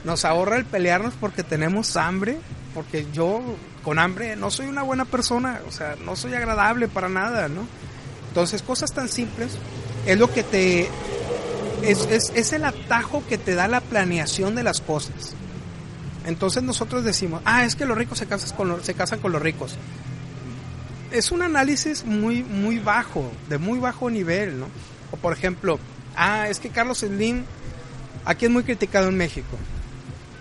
[0.03, 2.37] nos ahorra el pelearnos porque tenemos hambre,
[2.73, 3.41] porque yo
[3.85, 7.67] con hambre no soy una buena persona, o sea, no soy agradable para nada, ¿no?
[8.29, 9.51] Entonces, cosas tan simples
[10.07, 10.89] es lo que te...
[11.83, 15.35] Es, es, es el atajo que te da la planeación de las cosas.
[16.25, 19.31] Entonces nosotros decimos, ah, es que los ricos se casan con los, se casan con
[19.31, 19.77] los ricos.
[21.11, 24.65] Es un análisis muy, muy bajo, de muy bajo nivel, ¿no?
[25.11, 25.77] O por ejemplo,
[26.15, 27.43] ah, es que Carlos Slim
[28.25, 29.55] aquí es muy criticado en México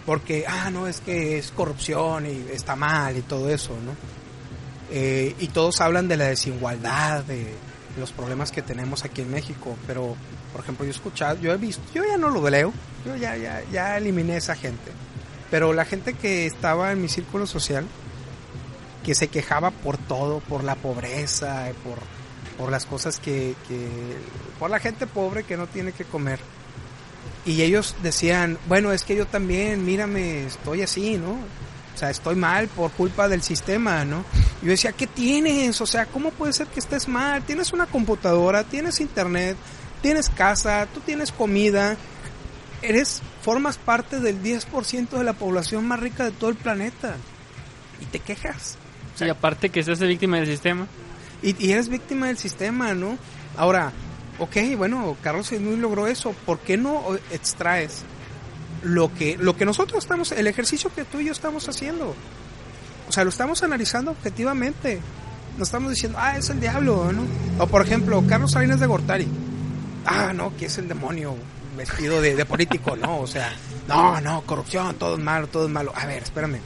[0.06, 3.92] porque, ah, no, es que es corrupción y está mal y todo eso, ¿no?
[4.90, 7.54] Eh, y todos hablan de la desigualdad, de,
[7.98, 10.16] los problemas que tenemos aquí en México, pero,
[10.52, 12.72] por ejemplo, yo he escuchado, yo he visto, yo ya no lo leo,
[13.06, 14.90] yo ya, ya, ya eliminé esa gente,
[15.50, 17.86] pero la gente que estaba en mi círculo social,
[19.04, 21.98] que se quejaba por todo, por la pobreza, por,
[22.58, 23.88] por las cosas que, que,
[24.58, 26.40] por la gente pobre que no tiene que comer,
[27.46, 31.32] y ellos decían, bueno, es que yo también, mírame, estoy así, ¿no?
[31.32, 34.24] O sea, estoy mal por culpa del sistema, ¿no?
[34.62, 35.80] Yo decía, ¿qué tienes?
[35.80, 37.42] O sea, ¿cómo puede ser que estés mal?
[37.42, 39.56] Tienes una computadora, tienes internet,
[40.02, 41.96] tienes casa, tú tienes comida,
[42.82, 47.16] eres, formas parte del 10% de la población más rica de todo el planeta.
[48.00, 48.76] Y te quejas.
[49.20, 50.86] y aparte que seas víctima del sistema.
[51.42, 53.18] Y, y eres víctima del sistema, ¿no?
[53.56, 53.92] Ahora,
[54.38, 58.02] ok, bueno, Carlos Slim logró eso, ¿por qué no extraes
[58.82, 62.14] lo que, lo que nosotros estamos, el ejercicio que tú y yo estamos haciendo?
[63.08, 65.00] O sea, lo estamos analizando objetivamente.
[65.56, 67.22] No estamos diciendo, ah, es el diablo, ¿no?
[67.62, 69.28] O por ejemplo, Carlos Salinas de Gortari.
[70.04, 71.36] Ah, no, que es el demonio
[71.76, 73.20] vestido de, político, ¿no?
[73.20, 73.52] O sea,
[73.86, 75.92] no, no, corrupción, todo es malo, todo es malo.
[75.94, 76.58] A ver, espérame.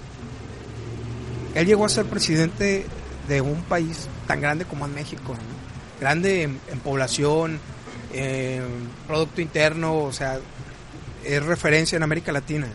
[1.55, 2.87] Él llegó a ser presidente
[3.29, 5.58] de un país tan grande como en México, ¿no?
[6.01, 7.61] Grande en, población,
[9.07, 10.39] Producto Interno, o sea,
[11.25, 12.69] es referencia en América Latina.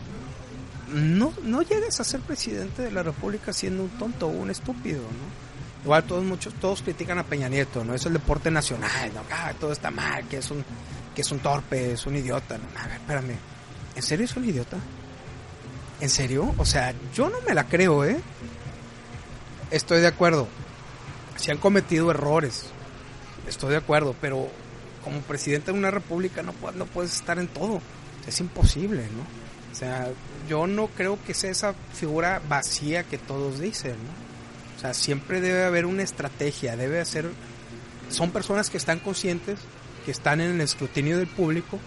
[0.92, 5.00] No, no llegues a ser presidente de la República siendo un tonto o un estúpido,
[5.00, 5.44] ¿no?
[5.84, 9.52] igual todos muchos todos critican a Peña Nieto, no es el deporte nacional, no, ah,
[9.60, 10.64] todo está mal, que es un
[11.14, 12.56] que es un torpe, es un idiota.
[12.56, 13.36] a ver, espérame.
[13.94, 14.76] ¿En serio es un idiota?
[16.00, 16.52] ¿En serio?
[16.58, 18.20] O sea, yo no me la creo, ¿eh?
[19.70, 20.48] Estoy de acuerdo.
[21.36, 22.66] Se han cometido errores.
[23.46, 24.48] Estoy de acuerdo, pero
[25.02, 27.80] como presidente de una república no, no puedes estar en todo.
[28.26, 29.44] Es imposible, ¿no?
[29.72, 30.08] O sea,
[30.48, 34.76] yo no creo que sea esa figura vacía que todos dicen, ¿no?
[34.76, 37.30] O sea, siempre debe haber una estrategia, debe ser...
[38.08, 39.58] Son personas que están conscientes,
[40.04, 41.78] que están en el escrutinio del público,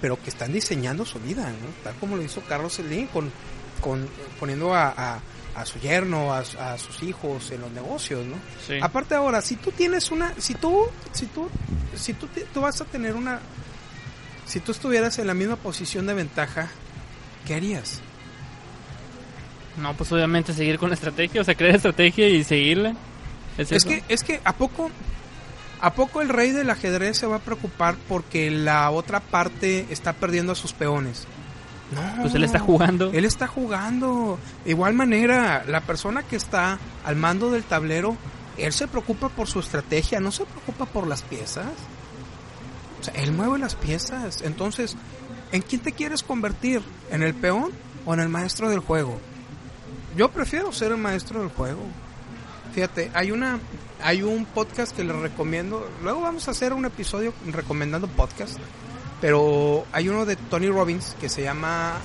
[0.00, 1.84] pero que están diseñando su vida, ¿no?
[1.84, 3.30] Tal como lo hizo Carlos Slim con,
[3.80, 5.20] con poniendo a, a,
[5.64, 6.44] su yerno, a,
[6.78, 8.36] sus hijos en los negocios, ¿no?
[8.82, 11.48] Aparte ahora, si tú tienes una, si tú, si tú,
[11.94, 13.40] si tú, tú vas a tener una,
[14.46, 16.68] si tú estuvieras en la misma posición de ventaja,
[17.46, 18.00] ¿qué harías?
[19.76, 22.94] No, pues obviamente seguir con la estrategia, o sea, crear estrategia y seguirla.
[23.58, 24.90] Es, que, es que a poco,
[25.80, 30.12] a poco el rey del ajedrez se va a preocupar porque la otra parte está
[30.12, 31.26] perdiendo a sus peones.
[31.90, 32.22] No.
[32.22, 33.10] Pues él está jugando.
[33.12, 34.38] Él está jugando.
[34.64, 38.16] De igual manera, la persona que está al mando del tablero,
[38.56, 41.66] él se preocupa por su estrategia, no se preocupa por las piezas.
[43.00, 44.42] O sea, él mueve las piezas.
[44.42, 44.96] Entonces,
[45.52, 46.82] ¿en quién te quieres convertir?
[47.10, 47.72] ¿En el peón
[48.04, 49.18] o en el maestro del juego?
[50.16, 51.80] Yo prefiero ser el maestro del juego.
[52.72, 53.58] Fíjate, hay una
[54.02, 55.88] hay un podcast que les recomiendo.
[56.02, 58.58] Luego vamos a hacer un episodio recomendando podcast
[59.20, 61.98] pero hay uno de Tony Robbins que se llama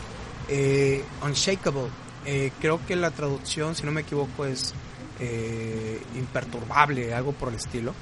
[0.50, 1.88] eh, Unshakable.
[2.26, 4.74] Eh, creo que la traducción, si no me equivoco, es
[5.20, 7.94] eh, imperturbable, algo por el estilo.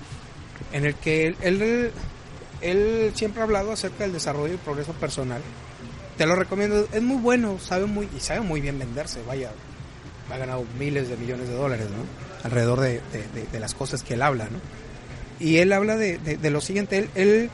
[0.72, 1.92] En el que él, él,
[2.62, 5.42] él, siempre ha hablado acerca del desarrollo y progreso personal.
[6.18, 9.52] Te lo recomiendo, es muy bueno, sabe muy, y sabe muy bien venderse, vaya,
[10.32, 12.04] ha ganado miles de millones de dólares, ¿no?
[12.44, 13.02] Alrededor de,
[13.52, 14.60] de, las cosas que él habla, ¿no?
[15.40, 17.50] Y él habla de, de lo siguiente, él, él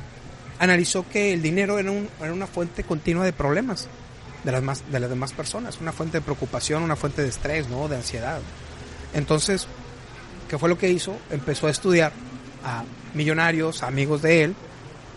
[0.59, 1.91] analizó que el dinero era,
[2.31, 3.87] una fuente continua de problemas
[4.43, 7.67] de las, más, de las demás personas, una fuente de preocupación, una fuente de estrés,
[7.69, 7.87] ¿no?
[7.87, 8.41] de ansiedad.
[9.13, 9.67] Entonces,
[10.49, 11.17] ¿qué fue lo que hizo?
[11.31, 12.11] Empezó a estudiar
[12.63, 14.55] a millonarios, amigos de él,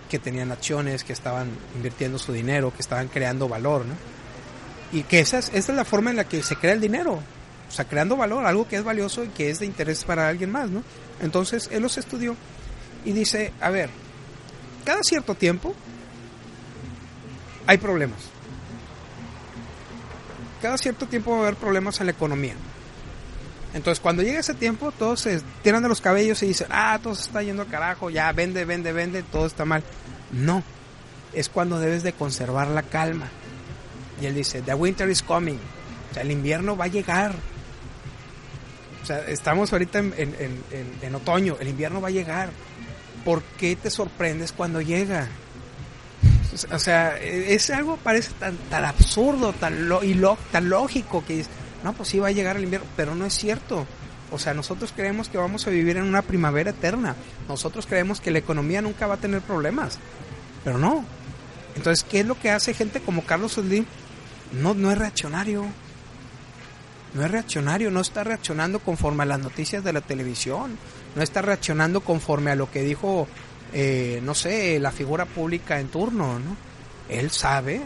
[0.09, 3.85] que tenían acciones, que estaban invirtiendo su dinero, que estaban creando valor.
[4.93, 7.15] Y que esa es, esa es la forma en la que se crea el dinero,
[7.15, 10.53] o sea, creando valor, algo que es valioso y que es de interés para alguien
[10.53, 10.83] más, ¿no?
[11.21, 12.37] Entonces, él los estudió
[13.05, 13.89] y dice, a ver,
[14.85, 15.75] cada cierto tiempo
[17.67, 18.19] hay problemas.
[20.61, 22.55] Cada cierto tiempo va a haber problemas en la economía.
[23.75, 27.15] Entonces, cuando llega ese tiempo, todos se tiran de los cabellos y dicen, ah, todo
[27.15, 29.83] se está yendo carajo, ya, vende, vende, vende, todo está mal.
[30.31, 30.63] No,
[31.33, 33.29] es cuando debes de conservar la calma.
[34.21, 35.59] Y él dice, the winter is coming.
[36.11, 37.35] O sea, el invierno va a llegar.
[39.03, 42.51] O sea, estamos ahorita en, en otoño, el invierno va a llegar.
[43.25, 45.29] ¿Por qué te sorprendes cuando llega?
[46.71, 51.37] O sea, es algo parece tan, tan absurdo, tan, lo, y lo, tan lógico que
[51.37, 53.87] dices, no, pues sí va a llegar el invierno, pero no es cierto.
[54.31, 57.17] O sea, nosotros creemos que vamos a vivir en una primavera eterna.
[57.49, 59.99] Nosotros creemos que la economía nunca va a tener problemas.
[60.65, 61.05] Pero no.
[61.75, 63.85] Entonces, ¿qué es lo que hace gente como Carlos Slim?
[64.53, 65.67] No, no es reaccionario.
[67.15, 70.79] No es reaccionario, no está reaccionando conforme a las noticias de la televisión
[71.15, 73.27] no está reaccionando conforme a lo que dijo,
[73.73, 76.57] eh, no sé, la figura pública en turno, ¿no?
[77.09, 77.83] Él sabe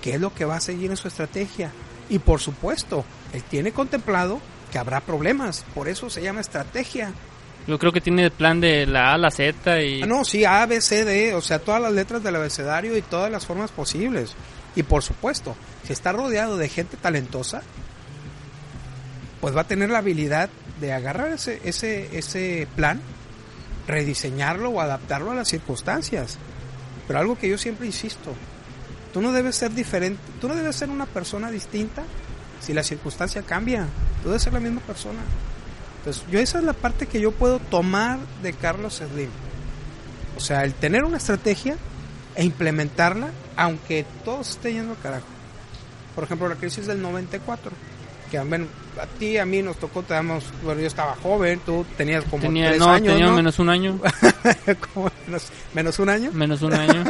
[0.00, 1.72] qué es lo que va a seguir en su estrategia.
[2.08, 4.40] Y por supuesto, él tiene contemplado
[4.70, 7.12] que habrá problemas, por eso se llama estrategia.
[7.66, 10.02] Yo creo que tiene el plan de la A, la Z y...
[10.02, 13.02] Ah, no, sí, A, B, C, D, o sea, todas las letras del abecedario y
[13.02, 14.34] todas las formas posibles.
[14.74, 17.62] Y por supuesto, si está rodeado de gente talentosa,
[19.40, 20.50] pues va a tener la habilidad
[20.80, 23.00] de agarrar ese, ese, ese plan,
[23.86, 26.38] rediseñarlo o adaptarlo a las circunstancias.
[27.06, 28.34] Pero algo que yo siempre insisto,
[29.12, 32.02] tú no debes ser diferente, tú no debes ser una persona distinta
[32.60, 33.86] si la circunstancia cambia,
[34.22, 35.20] tú debes ser la misma persona.
[35.98, 39.30] Entonces, yo esa es la parte que yo puedo tomar de Carlos Slim.
[40.36, 41.76] O sea, el tener una estrategia
[42.34, 45.26] e implementarla, aunque todo esté yendo al carajo.
[46.14, 47.70] Por ejemplo, la crisis del 94
[48.30, 48.46] que a
[49.18, 50.04] ti a mí nos tocó,
[50.62, 54.00] bueno, yo estaba joven, tú tenías como Tenía, tres años, tenía menos un año.
[55.74, 56.30] menos, un año?
[56.32, 57.04] Menos un año.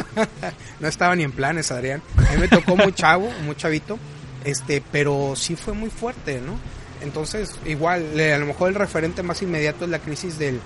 [0.79, 2.01] no estaba ni en planes, Adrián.
[2.17, 3.99] A mí me tocó muy chavo, muy chavito,
[4.43, 6.57] este, pero sí fue muy fuerte, ¿no?
[7.01, 10.59] Entonces, igual, a lo mejor el referente más inmediato es la crisis del,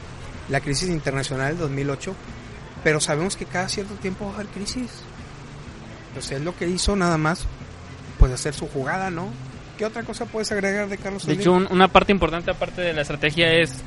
[0.49, 2.13] la crisis internacional del 2008,
[2.83, 4.91] pero sabemos que cada cierto tiempo va a haber crisis.
[6.09, 7.45] Entonces, es lo que hizo nada más,
[8.19, 9.29] pues hacer su jugada, ¿no?
[9.77, 13.01] ¿Qué otra cosa puedes agregar de Carlos De hecho, una parte importante aparte de la
[13.01, 13.83] estrategia es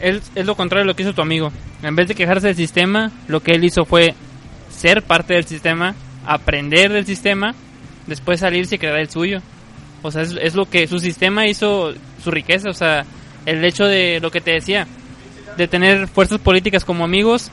[0.00, 1.50] él es lo contrario de lo que hizo tu amigo.
[1.82, 4.14] En vez de quejarse del sistema, lo que él hizo fue
[4.70, 5.94] ser parte del sistema,
[6.26, 7.54] aprender del sistema,
[8.06, 9.40] después salirse y crear el suyo.
[10.02, 11.92] O sea, es, es lo que su sistema hizo
[12.22, 12.70] su riqueza.
[12.70, 13.04] O sea,
[13.46, 14.86] el hecho de lo que te decía,
[15.56, 17.50] de tener fuerzas políticas como amigos,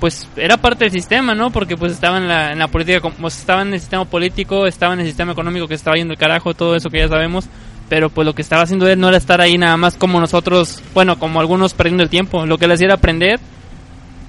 [0.00, 1.50] pues era parte del sistema, ¿no?
[1.50, 4.94] Porque pues estaba en la, en la política, como estaba en el sistema político, estaba
[4.94, 7.46] en el sistema económico que estaba yendo el carajo, todo eso que ya sabemos.
[7.88, 10.82] Pero pues lo que estaba haciendo él no era estar ahí nada más como nosotros,
[10.94, 12.44] bueno, como algunos perdiendo el tiempo.
[12.46, 13.40] Lo que él hacía era aprender,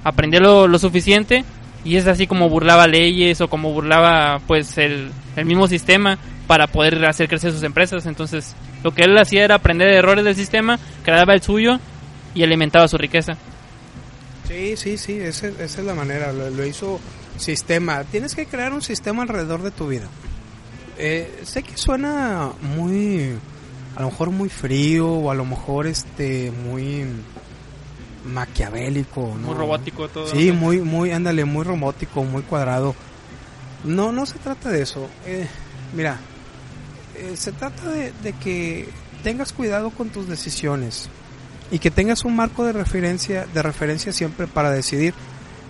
[0.02, 1.44] aprender lo, suficiente
[1.84, 6.66] y es así como burlaba leyes o como burlaba pues el, el mismo sistema para
[6.66, 8.06] poder hacer crecer sus empresas.
[8.06, 11.78] Entonces lo que él hacía era aprender errores del sistema, creaba el suyo
[12.34, 13.36] y alimentaba su riqueza.
[14.50, 16.98] Sí, sí, sí, esa, es la manera, lo, hizo
[17.36, 18.02] sistema.
[18.02, 20.08] Tienes que crear un sistema alrededor de tu vida.
[20.98, 23.36] Eh, sé que suena muy,
[23.94, 27.04] a lo mejor muy frío o a lo mejor este, muy
[28.24, 30.26] maquiavélico, Muy robótico todo.
[30.26, 32.96] Sí, muy, muy, ándale, muy robótico, muy cuadrado.
[33.84, 35.08] No, no se trata de eso.
[35.26, 35.46] Eh,
[35.94, 36.18] mira,
[37.14, 38.88] eh, se trata de, de que
[39.22, 41.08] tengas cuidado con tus decisiones
[41.70, 45.14] y que tengas un marco de referencia, de referencia siempre para decidir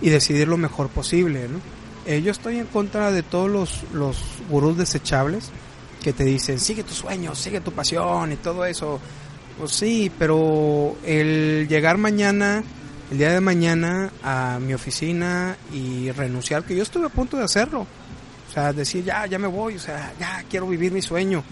[0.01, 1.59] y decidir lo mejor posible, ¿no?
[2.05, 4.17] Eh, yo estoy en contra de todos los, los
[4.49, 5.51] gurús desechables
[6.01, 8.99] que te dicen, sigue tus sueños, sigue tu pasión y todo eso.
[9.59, 12.63] Pues sí, pero el llegar mañana,
[13.11, 17.43] el día de mañana a mi oficina y renunciar, que yo estuve a punto de
[17.43, 17.81] hacerlo.
[18.49, 21.43] O sea, decir, ya, ya me voy, o sea, ya quiero vivir mi sueño.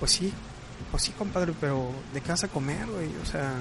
[0.00, 0.32] Pues sí,
[0.90, 3.08] pues sí, compadre, pero ¿de qué vas a comer, güey?
[3.22, 3.54] O sea,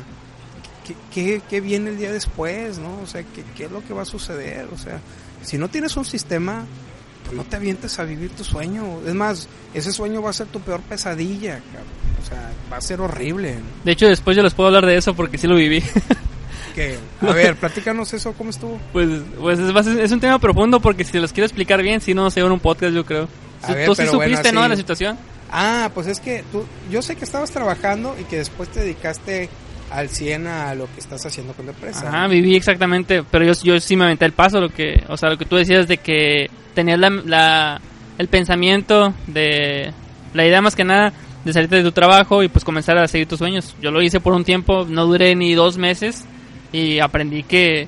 [1.13, 2.99] ¿qué, qué, viene el día después, no?
[3.01, 4.67] O sea, ¿qué, ¿qué, es lo que va a suceder?
[4.73, 4.99] O sea,
[5.41, 6.65] si no tienes un sistema,
[7.23, 9.01] pues no te avientes a vivir tu sueño.
[9.05, 11.59] Es más, ese sueño va a ser tu peor pesadilla,
[12.21, 13.57] O sea, va a ser horrible.
[13.83, 15.83] De hecho, después yo les puedo hablar de eso porque sí lo viví.
[16.75, 16.97] ¿Qué?
[17.21, 18.79] A ver, platícanos eso, ¿cómo estuvo?
[18.91, 22.29] Pues, pues es, es, un tema profundo porque si los quiero explicar bien, si no,
[22.29, 23.29] se en un podcast, yo creo.
[23.85, 24.61] tú sí supiste, ¿no?
[24.61, 25.17] De la situación.
[25.57, 29.49] Ah, pues es que tú, yo sé que estabas trabajando y que después te dedicaste
[29.89, 32.09] al 100 a lo que estás haciendo con la empresa.
[32.09, 35.29] Ajá, viví exactamente, pero yo, yo sí me aventé el paso, lo que, o sea,
[35.29, 37.81] lo que tú decías de que tenías la, la,
[38.17, 39.93] el pensamiento de,
[40.33, 41.13] la idea más que nada
[41.45, 43.75] de salirte de tu trabajo y pues comenzar a seguir tus sueños.
[43.81, 46.25] Yo lo hice por un tiempo, no duré ni dos meses
[46.71, 47.87] y aprendí que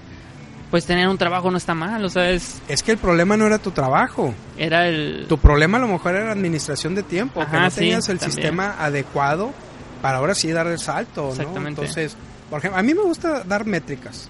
[0.70, 2.62] pues tener un trabajo no está mal, o sea, es...
[2.68, 4.34] Es que el problema no era tu trabajo.
[4.58, 5.26] Era el...
[5.30, 9.54] Tu problema a lo mejor era administración de tiempo, que no tenías el sistema adecuado
[10.02, 11.68] para ahora sí dar el salto, ¿no?
[11.68, 12.16] Entonces,
[12.50, 14.30] por ejemplo, a mí me gusta dar métricas.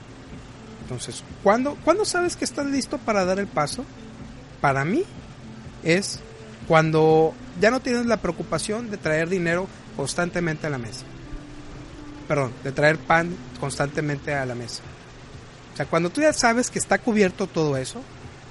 [0.84, 3.84] Entonces, ¿cuándo, ¿cuándo sabes que estás listo para dar el paso?
[4.62, 5.04] Para mí
[5.84, 6.20] es
[6.68, 11.06] cuando ya no tienes la preocupación de traer dinero constantemente a la mesa.
[12.28, 14.84] Perdón, de traer pan constantemente a la mesa.
[15.78, 18.02] O sea, cuando tú ya sabes que está cubierto todo eso,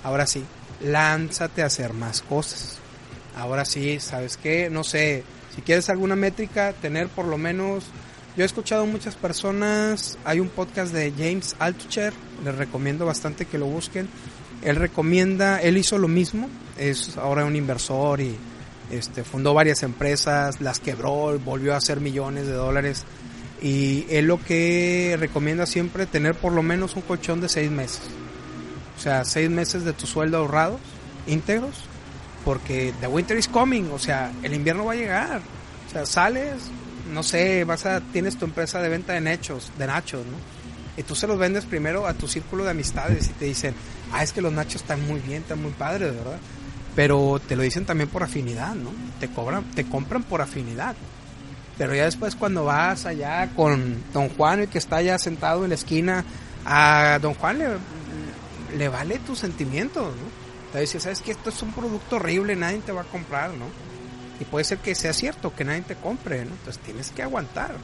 [0.04, 0.44] ahora sí,
[0.80, 2.78] lánzate a hacer más cosas.
[3.36, 4.70] Ahora sí, ¿sabes qué?
[4.70, 7.86] No sé, si quieres alguna métrica, tener por lo menos...
[8.36, 12.12] Yo he escuchado muchas personas, hay un podcast de James Altucher,
[12.44, 14.08] les recomiendo bastante que lo busquen.
[14.62, 16.48] Él recomienda, él hizo lo mismo,
[16.78, 18.36] es ahora un inversor y
[18.92, 23.04] este, fundó varias empresas, las quebró, volvió a hacer millones de dólares
[23.60, 28.02] y él lo que recomienda siempre tener por lo menos un colchón de seis meses.
[28.96, 30.80] O sea, seis meses de tu sueldo ahorrados,
[31.26, 31.84] íntegros,
[32.44, 35.40] porque the winter is coming, o sea, el invierno va a llegar.
[35.88, 36.54] O sea, sales,
[37.12, 40.36] no sé, vas a, tienes tu empresa de venta de nachos, de nachos, ¿no?
[40.96, 43.74] Y tú se los vendes primero a tu círculo de amistades y te dicen,
[44.12, 46.38] ah, es que los nachos están muy bien, están muy padres, ¿verdad?
[46.94, 48.90] Pero te lo dicen también por afinidad, ¿no?
[49.20, 50.96] Te cobran, te compran por afinidad.
[51.78, 55.70] Pero ya después cuando vas allá con don Juan, el que está allá sentado en
[55.70, 56.24] la esquina,
[56.64, 57.68] a don Juan le,
[58.76, 60.72] le vale tus sentimientos, ¿no?
[60.72, 63.66] Te dice, sabes que esto es un producto horrible, nadie te va a comprar, ¿no?
[64.40, 66.52] Y puede ser que sea cierto, que nadie te compre, ¿no?
[66.52, 67.76] Entonces tienes que aguantar,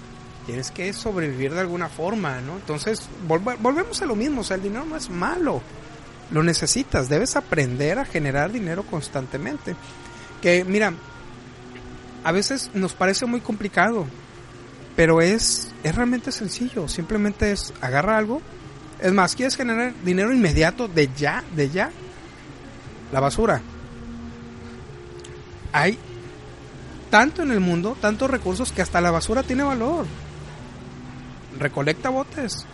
[0.46, 2.56] tienes que sobrevivir de alguna forma, ¿no?
[2.56, 5.62] Entonces volvemos a lo mismo, o sea, el dinero no es malo,
[6.30, 9.76] lo necesitas, debes aprender a generar dinero constantemente.
[10.40, 10.92] Que mira,
[12.24, 14.06] a veces nos parece muy complicado,
[14.96, 16.88] pero es, es realmente sencillo.
[16.88, 18.40] Simplemente es agarra algo.
[19.00, 21.90] Es más, quieres generar dinero inmediato de ya, de ya.
[23.10, 23.60] La basura.
[25.72, 25.98] Hay
[27.10, 30.06] tanto en el mundo, tantos recursos que hasta la basura tiene valor.
[31.58, 32.66] Recolecta botes,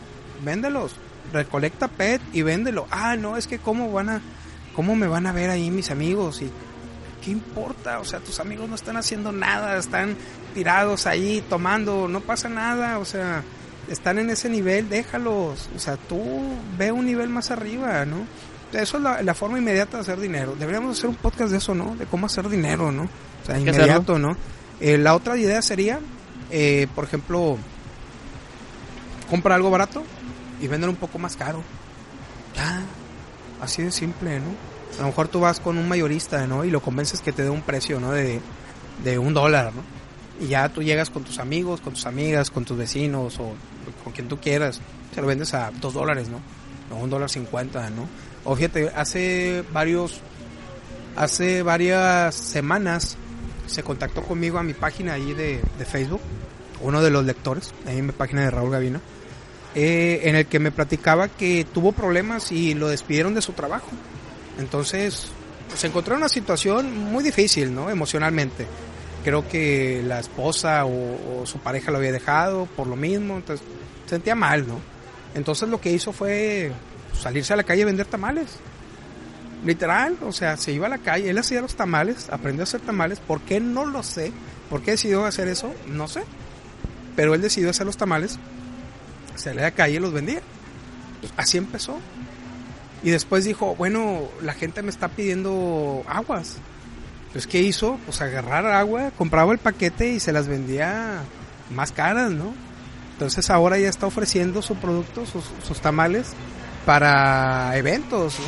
[0.44, 0.94] véndelos.
[1.32, 2.86] Recolecta PET y véndelo.
[2.90, 4.20] Ah, no, es que cómo van a,
[4.74, 6.50] cómo me van a ver ahí mis amigos y
[7.22, 8.00] ¿qué importa?
[8.00, 10.16] O sea, tus amigos no están haciendo nada, están
[10.54, 13.42] tirados ahí tomando, no pasa nada, o sea,
[13.88, 15.68] están en ese nivel, déjalos.
[15.74, 16.20] O sea, tú
[16.76, 18.26] ve un nivel más arriba, ¿no?
[18.72, 20.54] Eso es la, forma inmediata de hacer dinero.
[20.58, 21.96] Deberíamos hacer un podcast de eso, ¿no?
[21.96, 23.04] De cómo hacer dinero, ¿no?
[23.04, 24.36] O sea, inmediato, ¿no?
[24.80, 26.00] Eh, la otra idea sería,
[26.50, 27.56] eh, por ejemplo,
[29.30, 30.04] compra algo barato
[30.60, 31.62] y vender un poco más caro.
[32.54, 32.82] Ya,
[33.60, 34.77] así de simple, ¿no?
[34.98, 36.64] A lo mejor tú vas con un mayorista, ¿no?
[36.64, 38.12] Y lo convences que te dé un precio, ¿no?
[38.12, 38.40] De,
[39.04, 39.82] de un dólar, ¿no?
[40.44, 43.54] Y ya tú llegas con tus amigos, con tus amigas, con tus vecinos o
[44.02, 44.80] con quien tú quieras.
[45.14, 46.40] Se lo vendes a dos dólares, ¿no?
[46.90, 48.08] No, un dólar cincuenta, ¿no?
[48.44, 50.20] O fíjate, hace varios,
[51.16, 53.16] hace varias semanas
[53.66, 56.20] se contactó conmigo a mi página ahí de, de Facebook,
[56.80, 59.00] uno de los lectores, ahí en mi página de Raúl Gavina,
[59.74, 63.90] eh, en el que me platicaba que tuvo problemas y lo despidieron de su trabajo.
[64.58, 65.30] Entonces,
[65.74, 67.90] se encontró en una situación muy difícil, ¿no?
[67.90, 68.66] Emocionalmente.
[69.24, 73.66] Creo que la esposa o, su pareja lo había dejado por lo mismo, entonces
[74.04, 74.80] se sentía mal, ¿no?
[75.34, 76.72] Entonces lo que hizo fue
[77.18, 78.46] salirse a la calle a vender tamales.
[79.64, 82.80] Literal, o sea, se iba a la calle, él hacía los tamales, aprendió a hacer
[82.80, 84.32] tamales, ¿por qué no lo sé?
[84.70, 85.74] ¿Por qué decidió hacer eso?
[85.88, 86.22] No sé.
[87.16, 88.38] Pero él decidió hacer los tamales,
[89.34, 90.40] salía a la calle y los vendía.
[91.36, 91.98] así empezó.
[93.02, 96.56] Y después dijo, bueno, la gente me está pidiendo aguas.
[97.32, 98.00] Pues, ¿qué hizo?
[98.04, 101.20] Pues agarrar agua, compraba el paquete y se las vendía
[101.70, 102.52] más caras, ¿no?
[103.12, 106.32] Entonces ahora ya está ofreciendo su producto, sus, tamales,
[106.84, 108.46] para eventos, ¿no?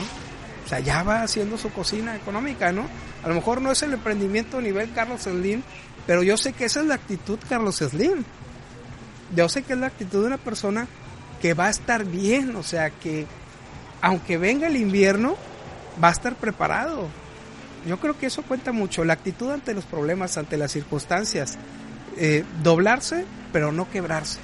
[0.64, 2.86] O sea, ya va haciendo su cocina económica, ¿no?
[3.22, 5.62] A lo mejor no es el emprendimiento a nivel Carlos Slim,
[6.07, 8.24] pero yo sé que esa es la actitud Carlos Slim.
[9.36, 10.88] Yo sé que es la actitud de una persona
[11.40, 13.26] que va a estar bien, o sea, que
[14.01, 15.36] aunque venga el invierno,
[16.03, 17.09] va a estar preparado.
[17.86, 21.59] Yo creo que eso cuenta mucho, la actitud ante los problemas, ante las circunstancias.
[22.16, 24.38] Eh, doblarse, pero no quebrarse.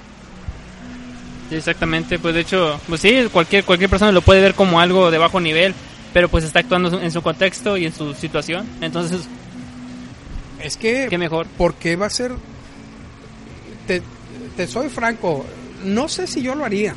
[1.51, 5.17] exactamente, pues de hecho, pues sí, cualquier, cualquier persona lo puede ver como algo de
[5.17, 5.73] bajo nivel,
[6.13, 8.65] pero pues está actuando en su contexto y en su situación.
[8.81, 9.27] Entonces,
[10.61, 11.45] es que, ¿qué mejor?
[11.57, 12.31] Porque va a ser,
[13.85, 14.01] te,
[14.55, 15.45] te soy franco,
[15.83, 16.95] no sé si yo lo haría,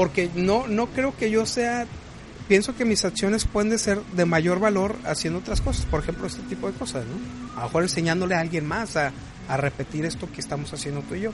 [0.00, 1.86] porque no, no creo que yo sea
[2.48, 6.40] pienso que mis acciones pueden ser de mayor valor haciendo otras cosas, por ejemplo, este
[6.44, 7.16] tipo de cosas, ¿no?
[7.54, 9.12] A lo mejor enseñándole a alguien más a,
[9.58, 11.32] repetir esto que estamos haciendo tú y yo.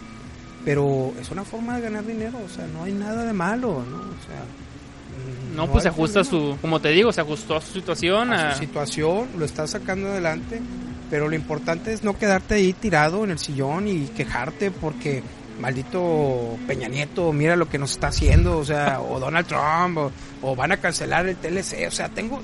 [0.65, 3.99] Pero es una forma de ganar dinero, o sea, no hay nada de malo, ¿no?
[3.99, 7.73] O sea, no, pues se ajusta a su, como te digo, se ajustó a su
[7.73, 8.33] situación.
[8.33, 10.61] A, su situación, lo está sacando adelante,
[11.09, 15.23] pero lo importante es no quedarte ahí tirado en el sillón y quejarte porque
[15.61, 20.57] maldito Peña Nieto, mira lo que nos está haciendo, o sea, o Donald Trump, o,
[20.57, 22.41] van a cancelar el TLC, o sea, tengo,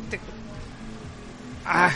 [1.66, 1.90] ah,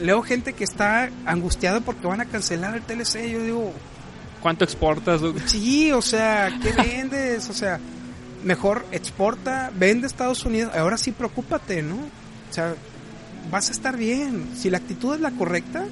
[0.00, 3.72] leo gente que está angustiada porque van a cancelar el TLC, yo digo,
[4.40, 5.20] ¿cuánto exportas?
[5.46, 7.48] Sí, o sea, ¿qué vendes?
[7.48, 7.80] O sea,
[8.44, 11.96] mejor exporta, vende a Estados Unidos, ahora sí preocúpate, ¿no?
[11.96, 12.74] O sea,
[13.50, 15.86] vas a estar bien, si la actitud es la correcta,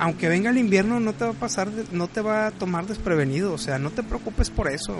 [0.00, 3.52] aunque venga el invierno no te va a pasar, no te va a tomar desprevenido,
[3.52, 4.96] o sea, no te preocupes por eso,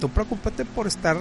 [0.00, 1.18] tú preocúpate por estar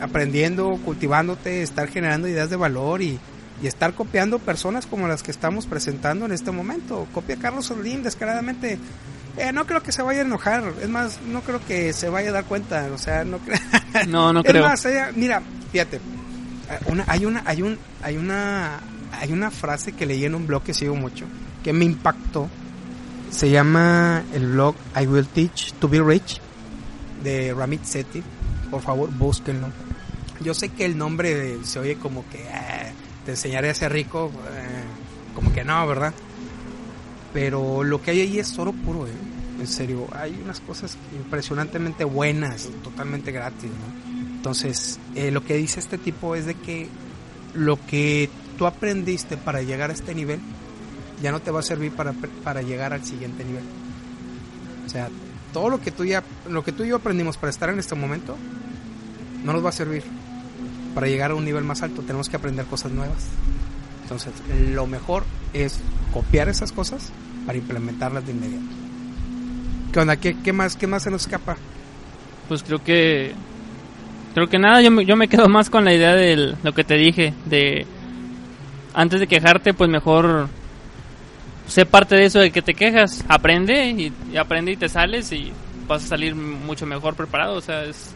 [0.00, 3.20] aprendiendo, cultivándote, estar generando ideas de valor y,
[3.62, 7.08] estar copiando personas como las que estamos presentando en este momento.
[7.14, 8.78] Copia a Carlos Slim descaradamente.
[9.38, 12.28] Eh, no creo que se vaya a enojar, es más, no creo que se vaya
[12.28, 13.58] a dar cuenta, o sea, no creo.
[14.08, 14.64] No, no creo.
[14.64, 15.40] Más, mira,
[15.72, 15.98] fíjate,
[16.86, 18.80] una, hay una, hay un, hay una,
[19.12, 21.24] hay una frase que leí en un blog que sigo mucho
[21.64, 22.48] que me impactó.
[23.30, 26.40] Se llama el blog I Will Teach to Be Rich
[27.24, 28.22] de Ramit Sethi.
[28.70, 29.68] Por favor, búsquenlo.
[30.40, 32.92] Yo sé que el nombre se oye como que eh,
[33.24, 34.84] te enseñaré a ser rico, eh,
[35.34, 36.12] como que no, ¿verdad?
[37.32, 39.12] Pero lo que hay ahí es oro puro, ¿eh?
[39.58, 43.70] En serio, hay unas cosas impresionantemente buenas, totalmente gratis,
[44.36, 46.88] Entonces, eh, lo que dice este tipo es de que
[47.54, 50.40] lo que tú aprendiste para llegar a este nivel,
[51.22, 52.12] ya no te va a servir para,
[52.42, 53.64] para llegar al siguiente nivel.
[54.86, 55.08] O sea,
[55.52, 57.94] todo lo que tú ya, lo que tú y yo aprendimos para estar en este
[57.94, 58.36] momento,
[59.44, 60.02] no nos va a servir
[60.94, 62.02] para llegar a un nivel más alto.
[62.02, 63.26] Tenemos que aprender cosas nuevas.
[64.02, 64.32] Entonces,
[64.72, 65.80] lo mejor es
[66.12, 67.10] copiar esas cosas
[67.46, 68.64] para implementarlas de inmediato.
[69.92, 70.16] ¿Qué onda?
[70.16, 71.56] ¿Qué, qué más, qué más se nos escapa?
[72.48, 73.32] Pues creo que
[74.34, 76.84] creo que nada, yo me, yo me quedo más con la idea de lo que
[76.84, 77.86] te dije, de
[78.92, 80.48] antes de quejarte, pues mejor
[81.66, 85.52] sé parte de eso de que te quejas, aprende y, aprende y te sales y
[85.86, 87.54] vas a salir mucho mejor preparado.
[87.56, 88.10] O sea, es,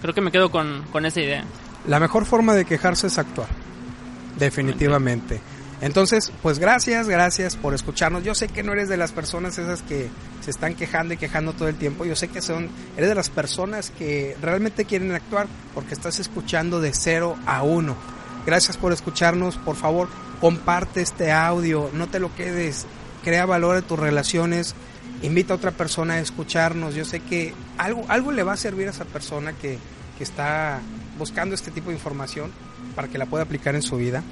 [0.00, 1.44] creo que me quedo con, esa idea.
[1.86, 3.48] La mejor forma de quejarse es actuar,
[4.38, 5.40] definitivamente.
[5.80, 8.22] Entonces, pues gracias, gracias por escucharnos.
[8.22, 10.08] Yo sé que no eres de las personas esas que
[10.40, 12.04] se están quejando y quejando todo el tiempo.
[12.04, 16.80] Yo sé que son, eres de las personas que realmente quieren actuar porque estás escuchando
[16.80, 17.96] de cero a uno.
[18.46, 19.56] Gracias por escucharnos.
[19.56, 20.08] Por favor,
[20.42, 21.88] comparte este audio.
[21.94, 22.84] No te lo quedes.
[23.24, 24.74] Crea valor en tus relaciones.
[25.22, 26.94] Invita a otra persona a escucharnos.
[26.94, 29.78] Yo sé que algo, algo le va a servir a esa persona que,
[30.18, 30.80] que está
[31.16, 32.50] buscando este tipo de información
[32.94, 34.22] para que la pueda aplicar en su vida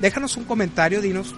[0.00, 1.34] déjanos un comentario, dinos,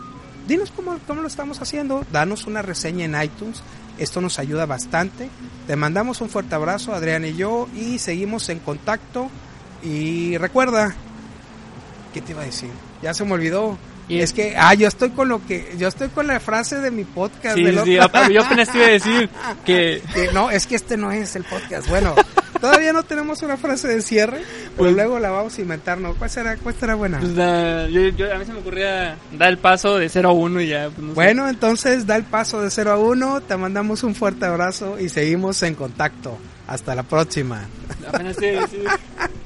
[0.46, 3.62] dinos cómo, cómo lo estamos haciendo, danos una reseña en iTunes,
[3.98, 5.28] esto nos ayuda bastante.
[5.66, 9.28] Te mandamos un fuerte abrazo, Adrián y yo, y seguimos en contacto.
[9.82, 10.94] Y recuerda,
[12.14, 12.70] ¿qué te iba a decir?
[13.02, 13.76] Ya se me olvidó.
[14.08, 16.90] Y es que, ah, yo estoy con lo que, yo estoy con la frase de
[16.90, 17.56] mi podcast.
[17.56, 19.30] Sí, sí, yo apenas te iba a decir
[19.66, 20.02] que...
[20.14, 20.32] que...
[20.32, 21.88] No, es que este no es el podcast.
[21.88, 22.14] Bueno,
[22.60, 26.14] Todavía no tenemos una frase de cierre, pero pues, luego la vamos a inventar, ¿no?
[26.14, 27.18] ¿Cuál será, cuál será buena?
[27.18, 30.68] Pues yo, a mí se me ocurría dar el paso de 0 a 1 y
[30.68, 30.90] ya.
[30.90, 34.98] Pues, bueno, entonces da el paso de 0 a 1, te mandamos un fuerte abrazo
[34.98, 36.36] y seguimos en contacto.
[36.66, 37.66] Hasta la próxima.